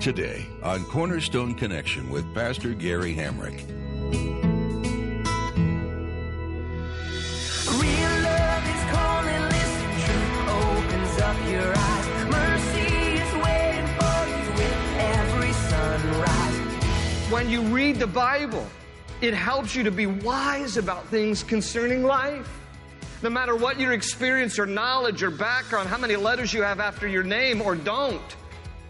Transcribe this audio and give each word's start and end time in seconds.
Today 0.00 0.46
on 0.62 0.84
Cornerstone 0.84 1.54
Connection 1.54 2.08
with 2.10 2.32
Pastor 2.32 2.74
Gary 2.74 3.12
Hamrick. 3.14 3.66
Real 7.72 8.14
love 8.22 8.66
is 8.68 8.82
calling, 8.94 9.42
listen, 9.48 9.90
truth 10.04 10.48
opens 10.48 11.20
up 11.20 11.36
your 11.50 11.72
eyes. 11.76 12.24
Mercy 12.30 12.86
is 13.14 13.32
waiting 13.42 13.88
for 13.98 14.28
you 14.28 14.44
with 14.54 14.78
every 14.98 15.52
sunrise. 15.52 16.56
When 17.32 17.50
you 17.50 17.62
read 17.62 17.96
the 17.96 18.06
Bible, 18.06 18.66
it 19.20 19.34
helps 19.34 19.74
you 19.74 19.82
to 19.82 19.90
be 19.90 20.06
wise 20.06 20.76
about 20.76 21.08
things 21.08 21.42
concerning 21.42 22.04
life. 22.04 22.48
No 23.22 23.30
matter 23.30 23.56
what 23.56 23.80
your 23.80 23.92
experience 23.92 24.58
or 24.58 24.66
knowledge 24.66 25.24
or 25.24 25.30
background, 25.30 25.88
how 25.88 25.98
many 25.98 26.14
letters 26.14 26.52
you 26.52 26.62
have 26.62 26.78
after 26.78 27.08
your 27.08 27.24
name 27.24 27.60
or 27.60 27.74
don't, 27.74 28.36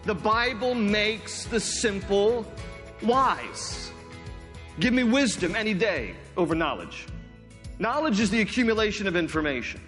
the 0.06 0.15
Bible 0.15 0.74
makes 0.74 1.45
the 1.46 1.60
simple 1.60 2.47
wise. 3.02 3.91
Give 4.78 4.94
me 4.94 5.03
wisdom 5.03 5.56
any 5.56 5.75
day 5.75 6.14
over 6.36 6.55
knowledge. 6.55 7.06
Knowledge 7.78 8.20
is 8.20 8.30
the 8.30 8.41
accumulation 8.41 9.06
of 9.06 9.17
information, 9.17 9.80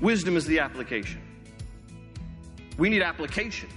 wisdom 0.00 0.36
is 0.36 0.46
the 0.46 0.60
application. 0.60 1.20
We 2.78 2.88
need 2.88 3.02
application. 3.02 3.68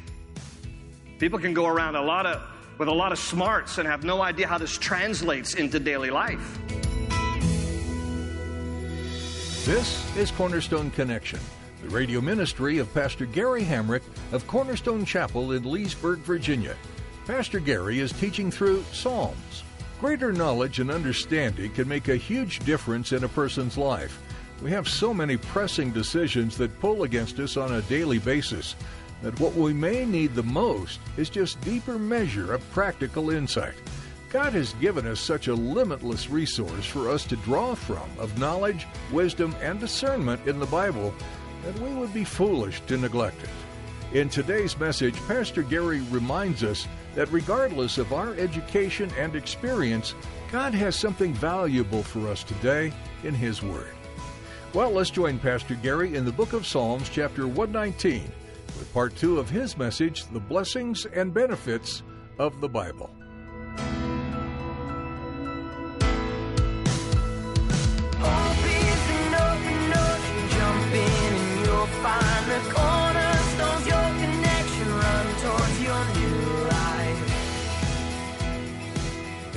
People 1.20 1.40
can 1.40 1.54
go 1.54 1.68
around 1.68 1.96
a 1.96 2.02
lot 2.02 2.26
of, 2.26 2.42
with 2.78 2.88
a 2.88 2.94
lot 2.94 3.12
of 3.12 3.20
smarts 3.20 3.78
and 3.78 3.88
have 3.88 4.04
no 4.04 4.22
idea 4.22 4.48
how 4.48 4.58
this 4.58 4.78
translates 4.78 5.56
into 5.56 5.80
daily 5.80 6.10
life. 6.10 6.60
This 9.66 10.18
is 10.18 10.32
Cornerstone 10.32 10.92
Connection, 10.92 11.40
the 11.84 11.90
radio 11.90 12.22
ministry 12.22 12.78
of 12.78 12.94
Pastor 12.94 13.26
Gary 13.26 13.64
Hamrick 13.64 14.04
of 14.32 14.48
Cornerstone 14.48 15.04
Chapel 15.04 15.52
in 15.52 15.70
Leesburg, 15.70 16.20
Virginia. 16.20 16.76
Pastor 17.28 17.60
Gary 17.60 18.00
is 18.00 18.14
teaching 18.14 18.50
through 18.50 18.84
Psalms. 18.94 19.64
Greater 20.00 20.32
knowledge 20.32 20.80
and 20.80 20.90
understanding 20.90 21.72
can 21.74 21.88
make 21.88 22.08
a 22.08 22.16
huge 22.16 22.60
difference 22.60 23.12
in 23.12 23.26
a 23.26 23.30
person's 23.30 23.78
life. 23.78 24.22
We 24.62 24.72
have 24.72 24.88
so 24.88 25.14
many 25.14 25.36
pressing 25.36 25.92
decisions 25.92 26.58
that 26.58 26.80
pull 26.80 27.04
against 27.04 27.38
us 27.40 27.58
on 27.58 27.74
a 27.74 27.82
daily 27.84 28.20
basis 28.20 28.76
that 29.22 29.38
what 29.40 29.54
we 29.54 29.74
may 29.74 30.06
need 30.06 30.36
the 30.36 30.44
most 30.44 31.02
is 31.18 31.30
just 31.30 31.60
deeper 31.62 32.00
measure 32.00 32.54
of 32.54 32.72
practical 32.72 33.30
insight. 33.30 33.76
God 34.32 34.54
has 34.54 34.74
given 34.76 35.06
us 35.06 35.20
such 35.20 35.48
a 35.48 35.54
limitless 35.54 36.30
resource 36.30 36.86
for 36.86 37.10
us 37.10 37.24
to 37.26 37.36
draw 37.38 37.76
from 37.76 38.10
of 38.18 38.40
knowledge, 38.40 38.88
wisdom, 39.12 39.56
and 39.62 39.80
discernment 39.80 40.48
in 40.48 40.60
the 40.60 40.66
Bible 40.66 41.14
that 41.66 41.80
we 41.80 41.94
would 41.94 42.14
be 42.14 42.24
foolish 42.24 42.82
to 42.82 42.98
neglect 42.98 43.42
it. 43.44 43.50
In 44.18 44.30
today's 44.30 44.78
message, 44.78 45.16
Pastor 45.28 45.64
Gary 45.64 46.02
reminds 46.12 46.64
us 46.64 46.88
that 47.16 47.32
regardless 47.32 47.98
of 47.98 48.14
our 48.14 48.34
education 48.36 49.10
and 49.18 49.36
experience, 49.36 50.14
God 50.52 50.74
has 50.74 50.96
something 50.96 51.34
valuable 51.34 52.04
for 52.04 52.28
us 52.28 52.44
today 52.44 52.94
in 53.24 53.34
His 53.34 53.64
Word. 53.64 53.96
Well, 54.74 54.92
let's 54.92 55.10
join 55.10 55.40
Pastor 55.40 55.76
Gary 55.76 56.16
in 56.16 56.26
the 56.26 56.32
book 56.32 56.54
of 56.54 56.66
Psalms, 56.66 57.10
chapter 57.10 57.48
119, 57.48 58.24
with 58.80 58.94
part 58.94 59.16
two 59.16 59.40
of 59.40 59.50
his 59.50 59.78
message, 59.78 60.26
The 60.28 60.40
Blessings 60.40 61.06
and 61.06 61.34
Benefits 61.34 62.02
of 62.40 62.60
the 62.60 62.70
Bible. 62.70 63.10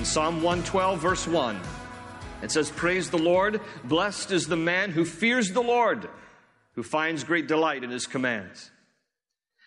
Psalm 0.07 0.37
112, 0.37 1.01
verse 1.01 1.27
1, 1.27 1.61
it 2.41 2.53
says, 2.53 2.71
Praise 2.71 3.11
the 3.11 3.19
Lord, 3.19 3.61
blessed 3.83 4.31
is 4.31 4.47
the 4.47 4.57
man 4.57 4.93
who 4.93 5.05
fears 5.05 5.51
the 5.51 5.61
Lord, 5.61 6.09
who 6.75 6.85
finds 6.85 7.25
great 7.25 7.49
delight 7.49 7.83
in 7.83 7.91
his 7.91 8.07
commands. 8.07 8.71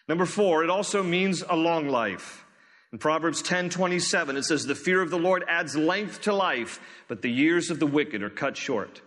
Number 0.08 0.26
four, 0.26 0.64
it 0.64 0.70
also 0.70 1.04
means 1.04 1.44
a 1.48 1.58
long 1.58 1.90
life. 1.90 2.46
In 2.94 3.00
Proverbs 3.00 3.42
10 3.42 3.70
27, 3.70 4.38
it 4.38 4.44
says, 4.44 4.66
The 4.66 4.76
fear 4.76 5.02
of 5.02 5.12
the 5.12 5.20
Lord 5.20 5.44
adds 5.48 5.76
length 5.76 6.22
to 6.22 6.34
life, 6.34 6.80
but 7.10 7.22
the 7.22 7.30
years 7.30 7.70
of 7.70 7.80
the 7.80 7.86
wicked 7.86 8.24
are 8.24 8.30
cut 8.30 8.56
short. 8.56 9.02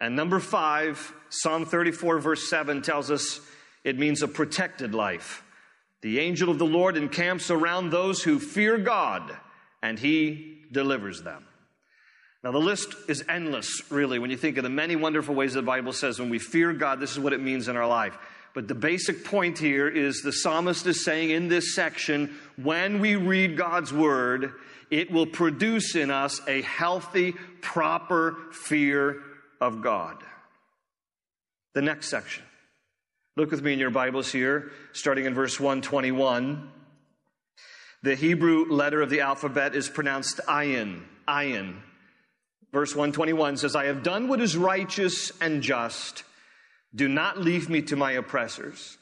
And 0.00 0.16
number 0.16 0.40
five, 0.40 1.14
Psalm 1.28 1.66
34, 1.66 2.18
verse 2.18 2.48
7 2.48 2.80
tells 2.80 3.10
us 3.10 3.40
it 3.84 3.98
means 3.98 4.22
a 4.22 4.26
protected 4.28 4.94
life. 4.94 5.44
The 6.00 6.18
angel 6.18 6.48
of 6.50 6.58
the 6.58 6.66
Lord 6.66 6.96
encamps 6.96 7.50
around 7.50 7.90
those 7.90 8.22
who 8.22 8.38
fear 8.38 8.78
God, 8.78 9.36
and 9.82 9.98
he 9.98 10.58
delivers 10.72 11.22
them. 11.22 11.46
Now, 12.42 12.52
the 12.52 12.58
list 12.58 12.94
is 13.06 13.22
endless, 13.28 13.82
really, 13.90 14.18
when 14.18 14.30
you 14.30 14.36
think 14.36 14.56
of 14.56 14.62
the 14.62 14.70
many 14.70 14.96
wonderful 14.96 15.34
ways 15.34 15.52
the 15.52 15.62
Bible 15.62 15.92
says 15.92 16.18
when 16.18 16.30
we 16.30 16.38
fear 16.38 16.72
God, 16.72 16.98
this 16.98 17.12
is 17.12 17.18
what 17.18 17.34
it 17.34 17.40
means 17.40 17.68
in 17.68 17.76
our 17.76 17.86
life. 17.86 18.16
But 18.54 18.66
the 18.66 18.74
basic 18.74 19.24
point 19.24 19.58
here 19.58 19.88
is 19.88 20.22
the 20.22 20.32
psalmist 20.32 20.86
is 20.86 21.04
saying 21.04 21.30
in 21.30 21.48
this 21.48 21.74
section 21.74 22.34
when 22.56 22.98
we 22.98 23.16
read 23.16 23.56
God's 23.56 23.92
word, 23.92 24.54
it 24.90 25.10
will 25.10 25.26
produce 25.26 25.94
in 25.94 26.10
us 26.10 26.40
a 26.48 26.62
healthy, 26.62 27.32
proper 27.60 28.36
fear 28.52 29.22
of 29.60 29.82
God. 29.82 30.16
The 31.74 31.82
next 31.82 32.08
section. 32.08 32.42
Look 33.36 33.52
with 33.52 33.62
me 33.62 33.74
in 33.74 33.78
your 33.78 33.90
Bibles 33.90 34.32
here, 34.32 34.72
starting 34.92 35.26
in 35.26 35.34
verse 35.34 35.60
121. 35.60 36.70
The 38.02 38.14
Hebrew 38.14 38.66
letter 38.70 39.02
of 39.02 39.10
the 39.10 39.20
alphabet 39.20 39.74
is 39.74 39.88
pronounced 39.88 40.40
ayin, 40.48 41.02
ayin. 41.28 41.76
Verse 42.72 42.94
121 42.94 43.58
says, 43.58 43.76
I 43.76 43.86
have 43.86 44.02
done 44.02 44.28
what 44.28 44.40
is 44.40 44.56
righteous 44.56 45.32
and 45.40 45.62
just. 45.62 46.24
Do 46.94 47.08
not 47.08 47.38
leave 47.38 47.68
me 47.68 47.82
to 47.82 47.96
my 47.96 48.12
oppressors. 48.12 48.96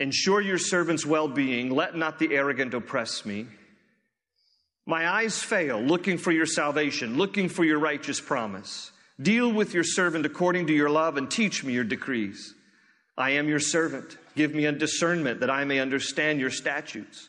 Ensure 0.00 0.40
your 0.40 0.58
servant's 0.58 1.06
well 1.06 1.28
being. 1.28 1.70
Let 1.70 1.94
not 1.94 2.18
the 2.18 2.34
arrogant 2.34 2.74
oppress 2.74 3.24
me. 3.24 3.46
My 4.86 5.08
eyes 5.08 5.40
fail, 5.40 5.80
looking 5.80 6.18
for 6.18 6.32
your 6.32 6.46
salvation, 6.46 7.18
looking 7.18 7.48
for 7.48 7.64
your 7.64 7.78
righteous 7.78 8.20
promise. 8.20 8.90
Deal 9.20 9.52
with 9.52 9.74
your 9.74 9.84
servant 9.84 10.24
according 10.24 10.66
to 10.68 10.72
your 10.72 10.90
love 10.90 11.18
and 11.18 11.30
teach 11.30 11.62
me 11.62 11.74
your 11.74 11.84
decrees. 11.84 12.54
I 13.16 13.30
am 13.32 13.48
your 13.48 13.60
servant. 13.60 14.16
Give 14.34 14.54
me 14.54 14.64
a 14.64 14.72
discernment 14.72 15.40
that 15.40 15.50
I 15.50 15.64
may 15.64 15.78
understand 15.78 16.40
your 16.40 16.50
statutes. 16.50 17.28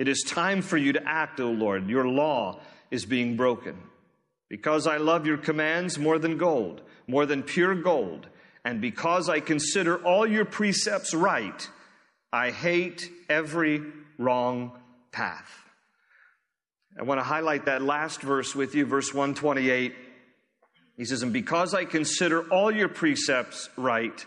It 0.00 0.08
is 0.08 0.22
time 0.22 0.62
for 0.62 0.78
you 0.78 0.94
to 0.94 1.06
act, 1.06 1.40
O 1.40 1.50
Lord. 1.50 1.90
Your 1.90 2.08
law 2.08 2.60
is 2.90 3.04
being 3.04 3.36
broken. 3.36 3.76
Because 4.48 4.86
I 4.86 4.96
love 4.96 5.26
your 5.26 5.36
commands 5.36 5.98
more 5.98 6.18
than 6.18 6.38
gold, 6.38 6.80
more 7.06 7.26
than 7.26 7.42
pure 7.42 7.74
gold, 7.74 8.26
and 8.64 8.80
because 8.80 9.28
I 9.28 9.40
consider 9.40 9.98
all 9.98 10.26
your 10.26 10.46
precepts 10.46 11.12
right, 11.12 11.68
I 12.32 12.50
hate 12.50 13.10
every 13.28 13.82
wrong 14.16 14.72
path. 15.12 15.50
I 16.98 17.02
want 17.02 17.20
to 17.20 17.24
highlight 17.24 17.66
that 17.66 17.82
last 17.82 18.22
verse 18.22 18.54
with 18.54 18.74
you, 18.74 18.86
verse 18.86 19.12
128. 19.12 19.94
He 20.96 21.04
says, 21.04 21.22
And 21.22 21.32
because 21.32 21.74
I 21.74 21.84
consider 21.84 22.48
all 22.48 22.70
your 22.70 22.88
precepts 22.88 23.68
right, 23.76 24.24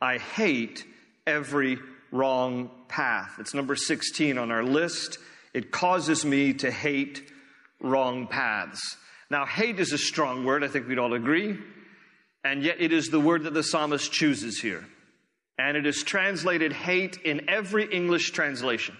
I 0.00 0.16
hate 0.16 0.86
every 1.26 1.78
wrong 2.14 2.70
path. 2.88 3.36
It's 3.40 3.54
number 3.54 3.74
16 3.74 4.38
on 4.38 4.50
our 4.50 4.62
list. 4.62 5.18
It 5.52 5.70
causes 5.70 6.24
me 6.24 6.54
to 6.54 6.70
hate 6.70 7.28
wrong 7.80 8.28
paths. 8.28 8.96
Now, 9.30 9.44
hate 9.44 9.80
is 9.80 9.92
a 9.92 9.98
strong 9.98 10.44
word, 10.44 10.62
I 10.62 10.68
think 10.68 10.86
we'd 10.86 10.98
all 10.98 11.14
agree. 11.14 11.58
And 12.44 12.62
yet, 12.62 12.80
it 12.80 12.92
is 12.92 13.08
the 13.08 13.20
word 13.20 13.44
that 13.44 13.54
the 13.54 13.62
psalmist 13.62 14.12
chooses 14.12 14.60
here. 14.60 14.86
And 15.58 15.76
it 15.76 15.86
is 15.86 16.02
translated 16.02 16.72
hate 16.72 17.18
in 17.24 17.48
every 17.48 17.92
English 17.92 18.30
translation. 18.30 18.96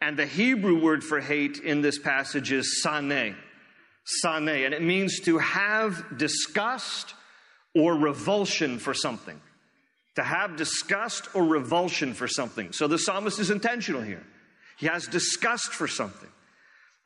And 0.00 0.16
the 0.16 0.26
Hebrew 0.26 0.80
word 0.80 1.04
for 1.04 1.20
hate 1.20 1.58
in 1.58 1.82
this 1.82 1.98
passage 1.98 2.52
is 2.52 2.82
sane. 2.82 3.36
Sane. 4.04 4.48
And 4.48 4.74
it 4.74 4.82
means 4.82 5.20
to 5.20 5.38
have 5.38 6.16
disgust 6.16 7.14
or 7.74 7.94
revulsion 7.94 8.78
for 8.78 8.94
something. 8.94 9.40
To 10.16 10.22
have 10.22 10.56
disgust 10.56 11.28
or 11.34 11.44
revulsion 11.44 12.14
for 12.14 12.26
something. 12.26 12.72
So 12.72 12.88
the 12.88 12.98
psalmist 12.98 13.38
is 13.38 13.50
intentional 13.50 14.00
here. 14.00 14.24
He 14.78 14.86
has 14.86 15.06
disgust 15.06 15.72
for 15.72 15.86
something. 15.86 16.30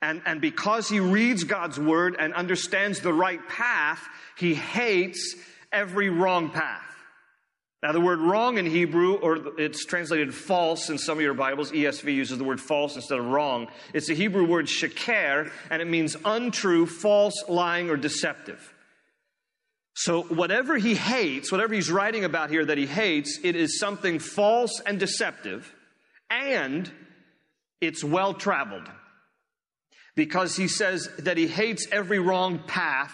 And, 0.02 0.22
and 0.24 0.40
because 0.40 0.88
he 0.88 1.00
reads 1.00 1.44
God's 1.44 1.78
word 1.78 2.16
and 2.18 2.32
understands 2.32 3.00
the 3.00 3.12
right 3.12 3.46
path, 3.48 4.02
he 4.38 4.54
hates 4.54 5.36
every 5.72 6.08
wrong 6.08 6.50
path. 6.50 6.82
Now, 7.82 7.92
the 7.92 8.00
word 8.00 8.18
wrong 8.18 8.58
in 8.58 8.66
Hebrew, 8.66 9.14
or 9.14 9.58
it's 9.58 9.86
translated 9.86 10.34
false 10.34 10.90
in 10.90 10.98
some 10.98 11.16
of 11.16 11.22
your 11.22 11.32
Bibles, 11.32 11.72
ESV 11.72 12.14
uses 12.14 12.36
the 12.36 12.44
word 12.44 12.60
false 12.60 12.94
instead 12.94 13.18
of 13.18 13.24
wrong. 13.24 13.68
It's 13.94 14.06
the 14.06 14.14
Hebrew 14.14 14.46
word 14.46 14.66
sheker, 14.66 15.50
and 15.70 15.80
it 15.80 15.86
means 15.86 16.14
untrue, 16.26 16.84
false, 16.84 17.44
lying, 17.48 17.88
or 17.88 17.96
deceptive. 17.96 18.74
So, 19.94 20.22
whatever 20.22 20.78
he 20.78 20.94
hates, 20.94 21.50
whatever 21.52 21.74
he's 21.74 21.90
writing 21.90 22.24
about 22.24 22.50
here 22.50 22.64
that 22.64 22.78
he 22.78 22.86
hates, 22.86 23.38
it 23.42 23.56
is 23.56 23.78
something 23.78 24.18
false 24.18 24.80
and 24.86 24.98
deceptive, 24.98 25.74
and 26.30 26.90
it's 27.80 28.02
well 28.04 28.34
traveled. 28.34 28.88
Because 30.16 30.56
he 30.56 30.68
says 30.68 31.08
that 31.18 31.36
he 31.36 31.46
hates 31.46 31.86
every 31.92 32.18
wrong 32.18 32.60
path 32.66 33.12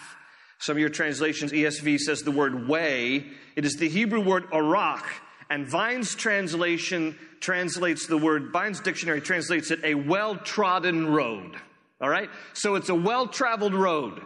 some 0.59 0.75
of 0.75 0.79
your 0.79 0.89
translations, 0.89 1.51
ESV 1.51 1.99
says 1.99 2.23
the 2.23 2.31
word 2.31 2.67
way. 2.67 3.25
It 3.55 3.65
is 3.65 3.75
the 3.75 3.89
Hebrew 3.89 4.21
word 4.21 4.45
arak, 4.51 5.05
and 5.49 5.67
Vine's 5.67 6.15
translation 6.15 7.17
translates 7.39 8.07
the 8.07 8.17
word, 8.17 8.51
Vine's 8.51 8.79
dictionary 8.79 9.21
translates 9.21 9.69
it 9.69 9.79
a 9.83 9.93
well 9.93 10.35
trodden 10.35 11.07
road. 11.07 11.55
All 12.01 12.09
right? 12.09 12.29
So 12.53 12.75
it's 12.75 12.89
a 12.89 12.95
well 12.95 13.27
traveled 13.27 13.73
road. 13.73 14.21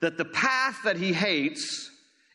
That 0.00 0.18
the 0.18 0.24
path 0.24 0.78
that 0.84 0.96
he 0.96 1.12
hates 1.12 1.90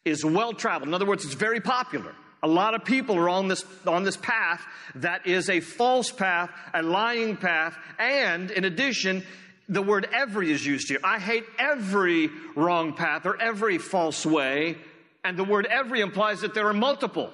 is 0.08 0.24
well 0.26 0.54
traveled. 0.54 0.88
In 0.88 0.94
other 0.94 1.06
words, 1.06 1.26
it's 1.26 1.34
very 1.34 1.62
popular. 1.62 2.14
A 2.44 2.48
lot 2.48 2.76
of 2.76 2.86
people 2.86 3.18
are 3.18 3.30
on 3.30 3.48
this, 3.48 3.66
on 3.86 4.04
this 4.04 4.18
path 4.18 4.64
that 4.96 5.26
is 5.26 5.50
a 5.50 5.60
false 5.60 6.12
path, 6.12 6.52
a 6.74 6.82
lying 6.82 7.36
path, 7.36 7.78
and 7.98 8.52
in 8.52 8.64
addition, 8.64 9.24
the 9.70 9.82
word 9.82 10.08
every 10.14 10.52
is 10.52 10.66
used 10.66 10.88
here. 10.88 11.00
I 11.04 11.20
hate 11.20 11.44
every 11.60 12.30
wrong 12.56 12.94
path 12.94 13.26
or 13.26 13.42
every 13.42 13.78
false 13.78 14.26
way. 14.26 14.78
And 15.24 15.38
the 15.38 15.44
word 15.44 15.66
every 15.66 16.00
implies 16.00 16.42
that 16.42 16.54
there 16.54 16.68
are 16.68 16.74
multiple 16.74 17.32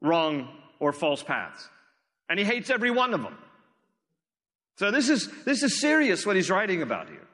wrong 0.00 0.48
or 0.78 0.92
false 0.92 1.22
paths. 1.22 1.68
And 2.28 2.38
he 2.38 2.44
hates 2.44 2.70
every 2.70 2.92
one 2.92 3.12
of 3.12 3.22
them. 3.22 3.36
So 4.76 4.90
this 4.90 5.08
is, 5.08 5.28
this 5.44 5.62
is 5.62 5.80
serious 5.80 6.24
what 6.24 6.36
he's 6.36 6.48
writing 6.48 6.82
about 6.82 7.08
here. 7.08 7.26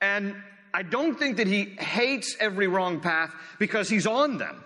And 0.00 0.36
I 0.74 0.82
don't 0.82 1.16
think 1.16 1.36
that 1.36 1.46
he 1.46 1.66
hates 1.78 2.36
every 2.40 2.66
wrong 2.66 3.00
path 3.00 3.32
because 3.60 3.88
he's 3.88 4.08
on 4.08 4.38
them. 4.38 4.62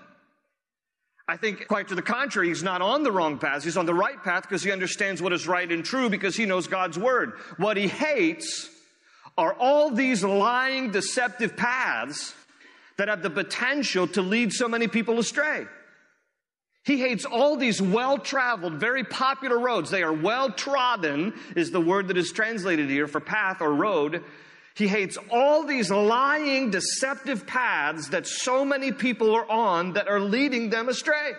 I 1.29 1.37
think 1.37 1.69
quite 1.69 1.89
to 1.89 1.95
the 1.95 2.01
contrary, 2.01 2.49
he's 2.49 2.63
not 2.63 2.81
on 2.81 3.03
the 3.03 3.13
wrong 3.13 3.39
path. 3.39 3.63
He's 3.63 3.77
on 3.77 3.85
the 3.85 3.93
right 3.93 4.21
path 4.25 4.45
because 4.45 4.65
he 4.65 4.73
understands 4.73 5.21
what 5.21 5.35
is 5.35 5.47
right 5.47 5.71
and 5.71 5.85
true 5.85 6.09
because 6.09 6.35
he 6.35 6.47
knows 6.47 6.67
God's 6.67 6.99
word. 6.99 7.35
What 7.59 7.77
he 7.77 7.87
hates 7.89 8.71
are 9.37 9.53
all 9.53 9.91
these 9.91 10.25
lying, 10.25 10.91
deceptive 10.93 11.55
paths 11.59 12.35
that 12.97 13.09
have 13.09 13.23
the 13.23 13.29
potential 13.29 14.07
to 14.09 14.23
lead 14.23 14.55
so 14.55 14.67
many 14.67 14.89
people 14.89 15.19
astray. 15.19 15.67
He 16.85 16.99
hates 16.99 17.27
all 17.27 17.59
these 17.59 17.83
well 17.83 18.17
traveled, 18.17 18.81
very 18.81 19.05
popular 19.05 19.59
roads. 19.59 19.91
They 19.91 20.03
are 20.03 20.13
well 20.13 20.51
trodden, 20.51 21.35
is 21.55 21.71
the 21.71 21.83
word 21.83 22.09
that 22.09 22.17
is 22.17 22.33
translated 22.33 22.89
here 22.89 23.07
for 23.07 23.21
path 23.21 23.61
or 23.61 23.75
road. 23.75 24.25
He 24.79 24.87
hates 24.87 25.19
all 25.33 25.65
these 25.65 25.91
lying, 25.91 26.71
deceptive 26.71 27.49
paths 27.49 28.11
that 28.11 28.29
so 28.29 28.65
many 28.65 28.93
people 28.93 29.35
are 29.35 29.51
on 29.51 29.95
that 29.95 30.07
are 30.07 30.21
leading 30.21 30.71
them 30.71 30.89
astray. 30.89 31.33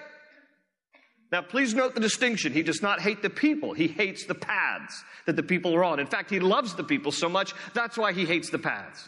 Now, 1.32 1.44
please 1.44 1.74
note 1.74 1.96
the 1.96 2.02
distinction. 2.02 2.52
He 2.52 2.64
does 2.64 2.82
not 2.82 3.00
hate 3.00 3.22
the 3.22 3.30
people. 3.30 3.72
He 3.72 3.88
hates 3.88 4.26
the 4.26 4.36
paths 4.36 5.06
that 5.26 5.38
the 5.38 5.44
people 5.44 5.74
are 5.74 5.86
on. 5.86 6.02
In 6.02 6.08
fact, 6.08 6.30
he 6.30 6.42
loves 6.42 6.76
the 6.76 6.84
people 6.84 7.14
so 7.14 7.30
much, 7.30 7.54
that's 7.74 7.98
why 7.98 8.12
he 8.12 8.26
hates 8.26 8.50
the 8.50 8.60
paths. 8.60 9.08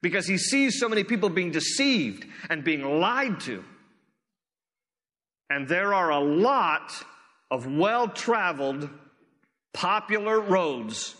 Because 0.00 0.26
he 0.26 0.38
sees 0.38 0.80
so 0.80 0.88
many 0.88 1.04
people 1.04 1.28
being 1.28 1.50
deceived 1.50 2.24
and 2.48 2.64
being 2.64 3.00
lied 3.00 3.38
to. 3.40 3.62
And 5.50 5.68
there 5.68 5.92
are 5.92 6.08
a 6.08 6.20
lot 6.20 6.90
of 7.50 7.66
well 7.66 8.08
traveled, 8.08 8.88
popular 9.74 10.40
roads 10.40 11.16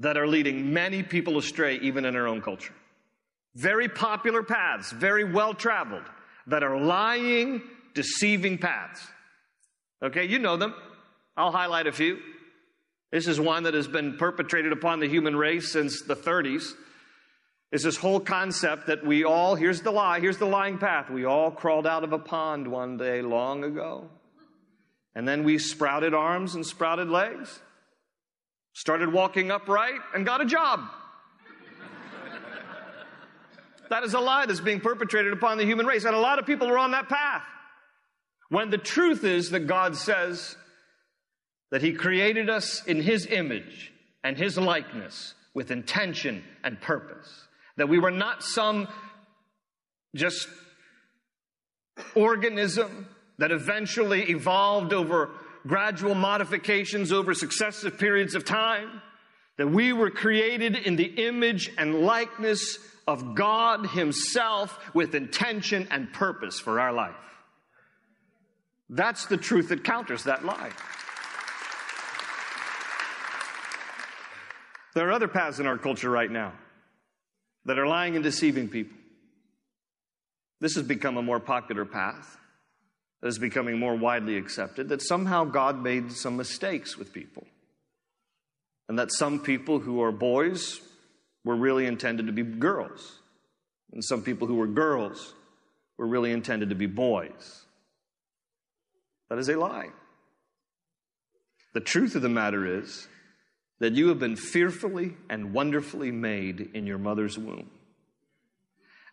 that 0.00 0.16
are 0.16 0.26
leading 0.26 0.72
many 0.72 1.02
people 1.02 1.38
astray, 1.38 1.78
even 1.80 2.04
in 2.04 2.16
our 2.16 2.26
own 2.26 2.40
culture. 2.40 2.74
Very 3.54 3.88
popular 3.88 4.42
paths, 4.42 4.90
very 4.92 5.24
well 5.24 5.54
traveled, 5.54 6.04
that 6.48 6.62
are 6.62 6.78
lying, 6.78 7.62
deceiving 7.94 8.58
paths. 8.58 9.06
Okay, 10.02 10.24
you 10.24 10.38
know 10.38 10.56
them. 10.56 10.74
I'll 11.36 11.52
highlight 11.52 11.86
a 11.86 11.92
few. 11.92 12.18
This 13.12 13.28
is 13.28 13.38
one 13.38 13.62
that 13.62 13.74
has 13.74 13.86
been 13.86 14.16
perpetrated 14.16 14.72
upon 14.72 14.98
the 14.98 15.08
human 15.08 15.36
race 15.36 15.70
since 15.70 16.02
the 16.02 16.16
30s. 16.16 16.72
It's 17.70 17.84
this 17.84 17.96
whole 17.96 18.20
concept 18.20 18.88
that 18.88 19.06
we 19.06 19.24
all, 19.24 19.54
here's 19.54 19.80
the 19.80 19.90
lie, 19.90 20.20
here's 20.20 20.38
the 20.38 20.46
lying 20.46 20.78
path. 20.78 21.10
We 21.10 21.24
all 21.24 21.50
crawled 21.50 21.86
out 21.86 22.04
of 22.04 22.12
a 22.12 22.18
pond 22.18 22.68
one 22.68 22.96
day 22.96 23.22
long 23.22 23.64
ago. 23.64 24.10
And 25.14 25.26
then 25.26 25.44
we 25.44 25.58
sprouted 25.58 26.12
arms 26.12 26.56
and 26.56 26.66
sprouted 26.66 27.08
legs 27.08 27.60
started 28.74 29.12
walking 29.12 29.50
upright, 29.50 30.00
and 30.14 30.26
got 30.26 30.40
a 30.40 30.44
job. 30.44 30.80
that 33.88 34.02
is 34.02 34.14
a 34.14 34.20
lie 34.20 34.46
that's 34.46 34.60
being 34.60 34.80
perpetrated 34.80 35.32
upon 35.32 35.58
the 35.58 35.64
human 35.64 35.86
race, 35.86 36.04
and 36.04 36.14
a 36.14 36.18
lot 36.18 36.38
of 36.38 36.44
people 36.44 36.68
are 36.68 36.78
on 36.78 36.90
that 36.90 37.08
path. 37.08 37.42
When 38.48 38.70
the 38.70 38.78
truth 38.78 39.24
is 39.24 39.50
that 39.50 39.60
God 39.60 39.96
says 39.96 40.56
that 41.70 41.82
He 41.82 41.92
created 41.92 42.50
us 42.50 42.84
in 42.84 43.00
His 43.00 43.26
image 43.26 43.92
and 44.22 44.36
His 44.36 44.58
likeness 44.58 45.34
with 45.54 45.70
intention 45.70 46.44
and 46.62 46.80
purpose, 46.80 47.46
that 47.76 47.88
we 47.88 47.98
were 47.98 48.10
not 48.10 48.42
some 48.42 48.88
just 50.14 50.48
organism 52.14 53.08
that 53.38 53.52
eventually 53.52 54.30
evolved 54.30 54.92
over 54.92 55.30
gradual 55.66 56.14
modifications 56.14 57.12
over 57.12 57.34
successive 57.34 57.98
periods 57.98 58.34
of 58.34 58.44
time, 58.44 59.02
that 59.56 59.68
we 59.68 59.92
were 59.92 60.10
created 60.10 60.76
in 60.76 60.96
the 60.96 61.26
image 61.26 61.70
and 61.78 62.00
likeness 62.00 62.78
of 63.06 63.34
God 63.34 63.86
Himself 63.86 64.78
with 64.94 65.14
intention 65.14 65.86
and 65.90 66.12
purpose 66.12 66.58
for 66.58 66.80
our 66.80 66.92
life. 66.92 67.14
That's 68.88 69.26
the 69.26 69.36
truth 69.36 69.68
that 69.68 69.84
counters 69.84 70.24
that 70.24 70.44
lie. 70.44 70.72
There 74.94 75.08
are 75.08 75.12
other 75.12 75.28
paths 75.28 75.58
in 75.58 75.66
our 75.66 75.78
culture 75.78 76.10
right 76.10 76.30
now 76.30 76.52
that 77.64 77.78
are 77.78 77.86
lying 77.86 78.14
and 78.14 78.22
deceiving 78.22 78.68
people. 78.68 78.96
This 80.60 80.76
has 80.76 80.86
become 80.86 81.16
a 81.16 81.22
more 81.22 81.40
popular 81.40 81.84
path 81.84 82.38
that 83.24 83.28
is 83.28 83.38
becoming 83.38 83.78
more 83.78 83.94
widely 83.94 84.36
accepted 84.36 84.90
that 84.90 85.00
somehow 85.00 85.44
God 85.44 85.82
made 85.82 86.12
some 86.12 86.36
mistakes 86.36 86.98
with 86.98 87.14
people. 87.14 87.46
And 88.86 88.98
that 88.98 89.10
some 89.10 89.40
people 89.40 89.78
who 89.78 90.02
are 90.02 90.12
boys 90.12 90.82
were 91.42 91.56
really 91.56 91.86
intended 91.86 92.26
to 92.26 92.32
be 92.32 92.42
girls. 92.42 93.20
And 93.94 94.04
some 94.04 94.22
people 94.22 94.46
who 94.46 94.56
were 94.56 94.66
girls 94.66 95.32
were 95.96 96.06
really 96.06 96.32
intended 96.32 96.68
to 96.68 96.74
be 96.74 96.84
boys. 96.84 97.64
That 99.30 99.38
is 99.38 99.48
a 99.48 99.56
lie. 99.56 99.88
The 101.72 101.80
truth 101.80 102.16
of 102.16 102.20
the 102.20 102.28
matter 102.28 102.78
is 102.78 103.08
that 103.78 103.94
you 103.94 104.08
have 104.08 104.18
been 104.18 104.36
fearfully 104.36 105.14
and 105.30 105.54
wonderfully 105.54 106.10
made 106.10 106.72
in 106.74 106.86
your 106.86 106.98
mother's 106.98 107.38
womb. 107.38 107.70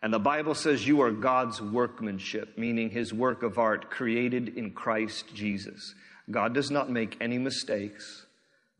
And 0.02 0.12
the 0.12 0.18
Bible 0.18 0.54
says 0.54 0.86
you 0.86 1.00
are 1.02 1.12
God's 1.12 1.62
workmanship, 1.62 2.58
meaning 2.58 2.90
his 2.90 3.14
work 3.14 3.44
of 3.44 3.56
art 3.56 3.88
created 3.88 4.56
in 4.56 4.72
Christ 4.72 5.32
Jesus. 5.32 5.94
God 6.28 6.54
does 6.54 6.70
not 6.70 6.90
make 6.90 7.16
any 7.20 7.38
mistakes. 7.38 8.26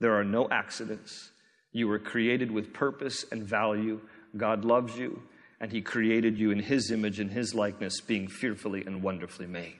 There 0.00 0.18
are 0.18 0.24
no 0.24 0.48
accidents. 0.50 1.30
You 1.70 1.86
were 1.86 2.00
created 2.00 2.50
with 2.50 2.74
purpose 2.74 3.24
and 3.30 3.44
value. 3.44 4.00
God 4.36 4.64
loves 4.64 4.98
you, 4.98 5.22
and 5.60 5.70
he 5.70 5.80
created 5.80 6.38
you 6.38 6.50
in 6.50 6.58
his 6.58 6.90
image 6.90 7.20
and 7.20 7.30
his 7.30 7.54
likeness, 7.54 8.00
being 8.00 8.26
fearfully 8.26 8.82
and 8.84 9.02
wonderfully 9.02 9.46
made. 9.46 9.78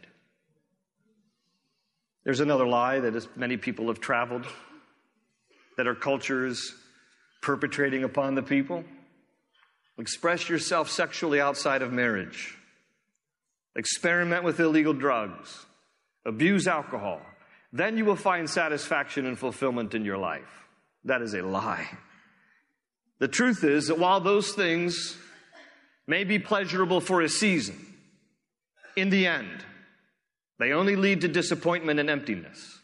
There's 2.25 2.41
another 2.41 2.69
lie 2.69 3.01
that 3.01 3.37
many 3.37 3.57
people 3.57 3.89
have 3.89 3.99
traveled, 3.99 4.47
that 5.77 5.89
our 5.89 5.95
culture 5.97 6.47
is 6.47 6.73
perpetrating 7.41 8.05
upon 8.05 8.37
the 8.37 8.43
people. 8.43 8.85
Express 9.99 10.49
yourself 10.49 10.91
sexually 10.91 11.41
outside 11.41 11.83
of 11.83 11.93
marriage. 11.93 12.57
Experiment 13.77 14.45
with 14.45 14.61
illegal 14.61 14.95
drugs. 14.95 15.67
Abuse 16.25 16.67
alcohol. 16.67 17.21
Then 17.73 17.97
you 17.97 18.05
will 18.05 18.17
find 18.17 18.49
satisfaction 18.49 19.27
and 19.27 19.39
fulfillment 19.39 19.95
in 19.95 20.05
your 20.05 20.19
life. 20.19 20.67
That 21.05 21.23
is 21.23 21.35
a 21.35 21.43
lie. 21.43 21.89
The 23.19 23.29
truth 23.29 23.65
is 23.65 23.89
that 23.89 23.99
while 23.99 24.21
those 24.21 24.53
things 24.53 25.17
may 26.07 26.25
be 26.25 26.39
pleasurable 26.39 27.01
for 27.01 27.23
a 27.23 27.29
season, 27.29 27.77
in 28.97 29.11
the 29.11 29.27
end, 29.27 29.65
They 30.63 30.73
only 30.73 30.95
lead 30.95 31.23
to 31.23 31.29
disappointment 31.29 31.99
and 31.99 32.09
emptiness. 32.09 32.79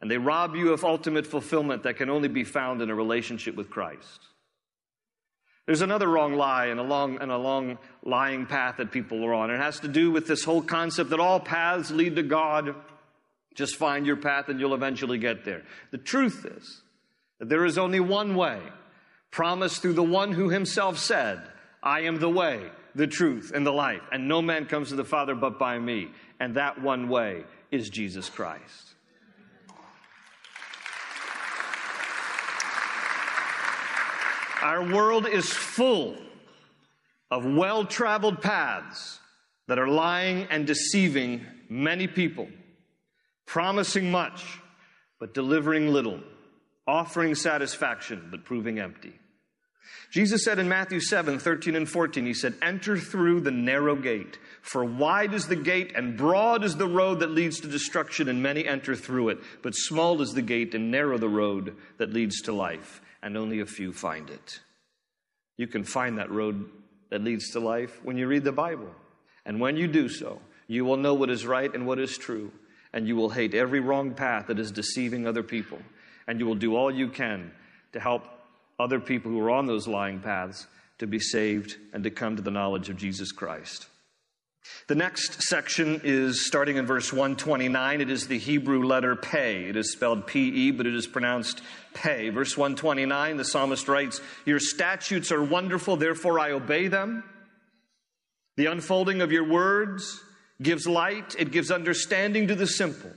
And 0.00 0.08
they 0.08 0.18
rob 0.18 0.54
you 0.54 0.72
of 0.72 0.84
ultimate 0.84 1.26
fulfillment 1.26 1.82
that 1.82 1.96
can 1.96 2.08
only 2.08 2.28
be 2.28 2.44
found 2.44 2.80
in 2.80 2.90
a 2.90 2.94
relationship 2.94 3.56
with 3.56 3.70
Christ. 3.70 4.20
There's 5.70 5.82
another 5.82 6.08
wrong 6.08 6.34
lie 6.34 6.66
and 6.66 6.80
a 6.80 6.82
long 6.82 7.18
and 7.20 7.30
a 7.30 7.38
long 7.38 7.78
lying 8.02 8.44
path 8.44 8.78
that 8.78 8.90
people 8.90 9.24
are 9.24 9.32
on. 9.32 9.52
It 9.52 9.58
has 9.58 9.78
to 9.78 9.86
do 9.86 10.10
with 10.10 10.26
this 10.26 10.42
whole 10.42 10.62
concept 10.62 11.10
that 11.10 11.20
all 11.20 11.38
paths 11.38 11.92
lead 11.92 12.16
to 12.16 12.24
God. 12.24 12.74
Just 13.54 13.76
find 13.76 14.04
your 14.04 14.16
path 14.16 14.48
and 14.48 14.58
you'll 14.58 14.74
eventually 14.74 15.16
get 15.16 15.44
there. 15.44 15.62
The 15.92 15.98
truth 15.98 16.44
is 16.44 16.82
that 17.38 17.48
there 17.48 17.64
is 17.64 17.78
only 17.78 18.00
one 18.00 18.34
way, 18.34 18.58
promised 19.30 19.80
through 19.80 19.92
the 19.92 20.02
one 20.02 20.32
who 20.32 20.50
himself 20.50 20.98
said, 20.98 21.40
I 21.84 22.00
am 22.00 22.18
the 22.18 22.28
way, 22.28 22.68
the 22.96 23.06
truth, 23.06 23.52
and 23.54 23.64
the 23.64 23.70
life, 23.70 24.02
and 24.10 24.26
no 24.26 24.42
man 24.42 24.66
comes 24.66 24.88
to 24.88 24.96
the 24.96 25.04
Father 25.04 25.36
but 25.36 25.60
by 25.60 25.78
me. 25.78 26.08
And 26.40 26.56
that 26.56 26.82
one 26.82 27.08
way 27.08 27.44
is 27.70 27.90
Jesus 27.90 28.28
Christ. 28.28 28.96
Our 34.62 34.84
world 34.92 35.26
is 35.26 35.50
full 35.50 36.16
of 37.30 37.44
well 37.44 37.84
traveled 37.84 38.42
paths 38.42 39.20
that 39.68 39.78
are 39.78 39.88
lying 39.88 40.46
and 40.50 40.66
deceiving 40.66 41.46
many 41.68 42.06
people, 42.06 42.48
promising 43.46 44.10
much, 44.10 44.58
but 45.18 45.32
delivering 45.32 45.88
little, 45.88 46.20
offering 46.86 47.34
satisfaction, 47.34 48.28
but 48.30 48.44
proving 48.44 48.78
empty. 48.78 49.14
Jesus 50.10 50.44
said 50.44 50.58
in 50.58 50.68
Matthew 50.68 51.00
7 51.00 51.38
13 51.38 51.76
and 51.76 51.88
14, 51.88 52.26
He 52.26 52.34
said, 52.34 52.54
Enter 52.60 52.98
through 52.98 53.40
the 53.40 53.50
narrow 53.50 53.96
gate, 53.96 54.38
for 54.60 54.84
wide 54.84 55.32
is 55.32 55.46
the 55.46 55.56
gate 55.56 55.92
and 55.94 56.18
broad 56.18 56.64
is 56.64 56.76
the 56.76 56.88
road 56.88 57.20
that 57.20 57.30
leads 57.30 57.60
to 57.60 57.68
destruction, 57.68 58.28
and 58.28 58.42
many 58.42 58.66
enter 58.66 58.94
through 58.94 59.30
it. 59.30 59.38
But 59.62 59.74
small 59.74 60.20
is 60.20 60.34
the 60.34 60.42
gate 60.42 60.74
and 60.74 60.90
narrow 60.90 61.16
the 61.16 61.28
road 61.28 61.76
that 61.98 62.12
leads 62.12 62.42
to 62.42 62.52
life 62.52 63.00
and 63.22 63.36
only 63.36 63.60
a 63.60 63.66
few 63.66 63.92
find 63.92 64.30
it. 64.30 64.60
You 65.56 65.66
can 65.66 65.84
find 65.84 66.18
that 66.18 66.30
road 66.30 66.68
that 67.10 67.22
leads 67.22 67.50
to 67.50 67.60
life 67.60 68.00
when 68.02 68.16
you 68.16 68.26
read 68.26 68.44
the 68.44 68.52
Bible. 68.52 68.90
And 69.44 69.60
when 69.60 69.76
you 69.76 69.88
do 69.88 70.08
so, 70.08 70.40
you 70.68 70.84
will 70.84 70.96
know 70.96 71.14
what 71.14 71.30
is 71.30 71.46
right 71.46 71.72
and 71.74 71.86
what 71.86 71.98
is 71.98 72.16
true. 72.16 72.52
And 72.92 73.06
you 73.06 73.16
will 73.16 73.30
hate 73.30 73.54
every 73.54 73.80
wrong 73.80 74.14
path 74.14 74.46
that 74.46 74.58
is 74.58 74.70
deceiving 74.70 75.26
other 75.26 75.42
people. 75.42 75.78
And 76.26 76.40
you 76.40 76.46
will 76.46 76.54
do 76.54 76.76
all 76.76 76.90
you 76.90 77.08
can 77.08 77.52
to 77.92 78.00
help 78.00 78.24
other 78.78 79.00
people 79.00 79.30
who 79.30 79.40
are 79.40 79.50
on 79.50 79.66
those 79.66 79.86
lying 79.86 80.20
paths 80.20 80.66
to 80.98 81.06
be 81.06 81.18
saved 81.18 81.76
and 81.92 82.04
to 82.04 82.10
come 82.10 82.36
to 82.36 82.42
the 82.42 82.50
knowledge 82.50 82.88
of 82.88 82.96
Jesus 82.96 83.32
Christ. 83.32 83.86
The 84.86 84.94
next 84.94 85.42
section 85.42 86.00
is 86.04 86.46
starting 86.46 86.76
in 86.76 86.86
verse 86.86 87.12
129. 87.12 88.00
It 88.00 88.10
is 88.10 88.26
the 88.26 88.38
Hebrew 88.38 88.82
letter 88.84 89.16
Pe. 89.16 89.68
It 89.68 89.76
is 89.76 89.92
spelled 89.92 90.26
P 90.26 90.48
E, 90.48 90.70
but 90.70 90.86
it 90.86 90.94
is 90.94 91.06
pronounced 91.06 91.62
Pe. 91.94 92.30
Verse 92.30 92.56
129, 92.56 93.36
the 93.36 93.44
psalmist 93.44 93.88
writes, 93.88 94.20
Your 94.44 94.58
statutes 94.58 95.32
are 95.32 95.42
wonderful, 95.42 95.96
therefore 95.96 96.38
I 96.40 96.52
obey 96.52 96.88
them. 96.88 97.24
The 98.56 98.66
unfolding 98.66 99.22
of 99.22 99.32
your 99.32 99.48
words 99.48 100.22
gives 100.60 100.86
light, 100.86 101.34
it 101.38 101.52
gives 101.52 101.70
understanding 101.70 102.48
to 102.48 102.54
the 102.54 102.66
simple. 102.66 103.12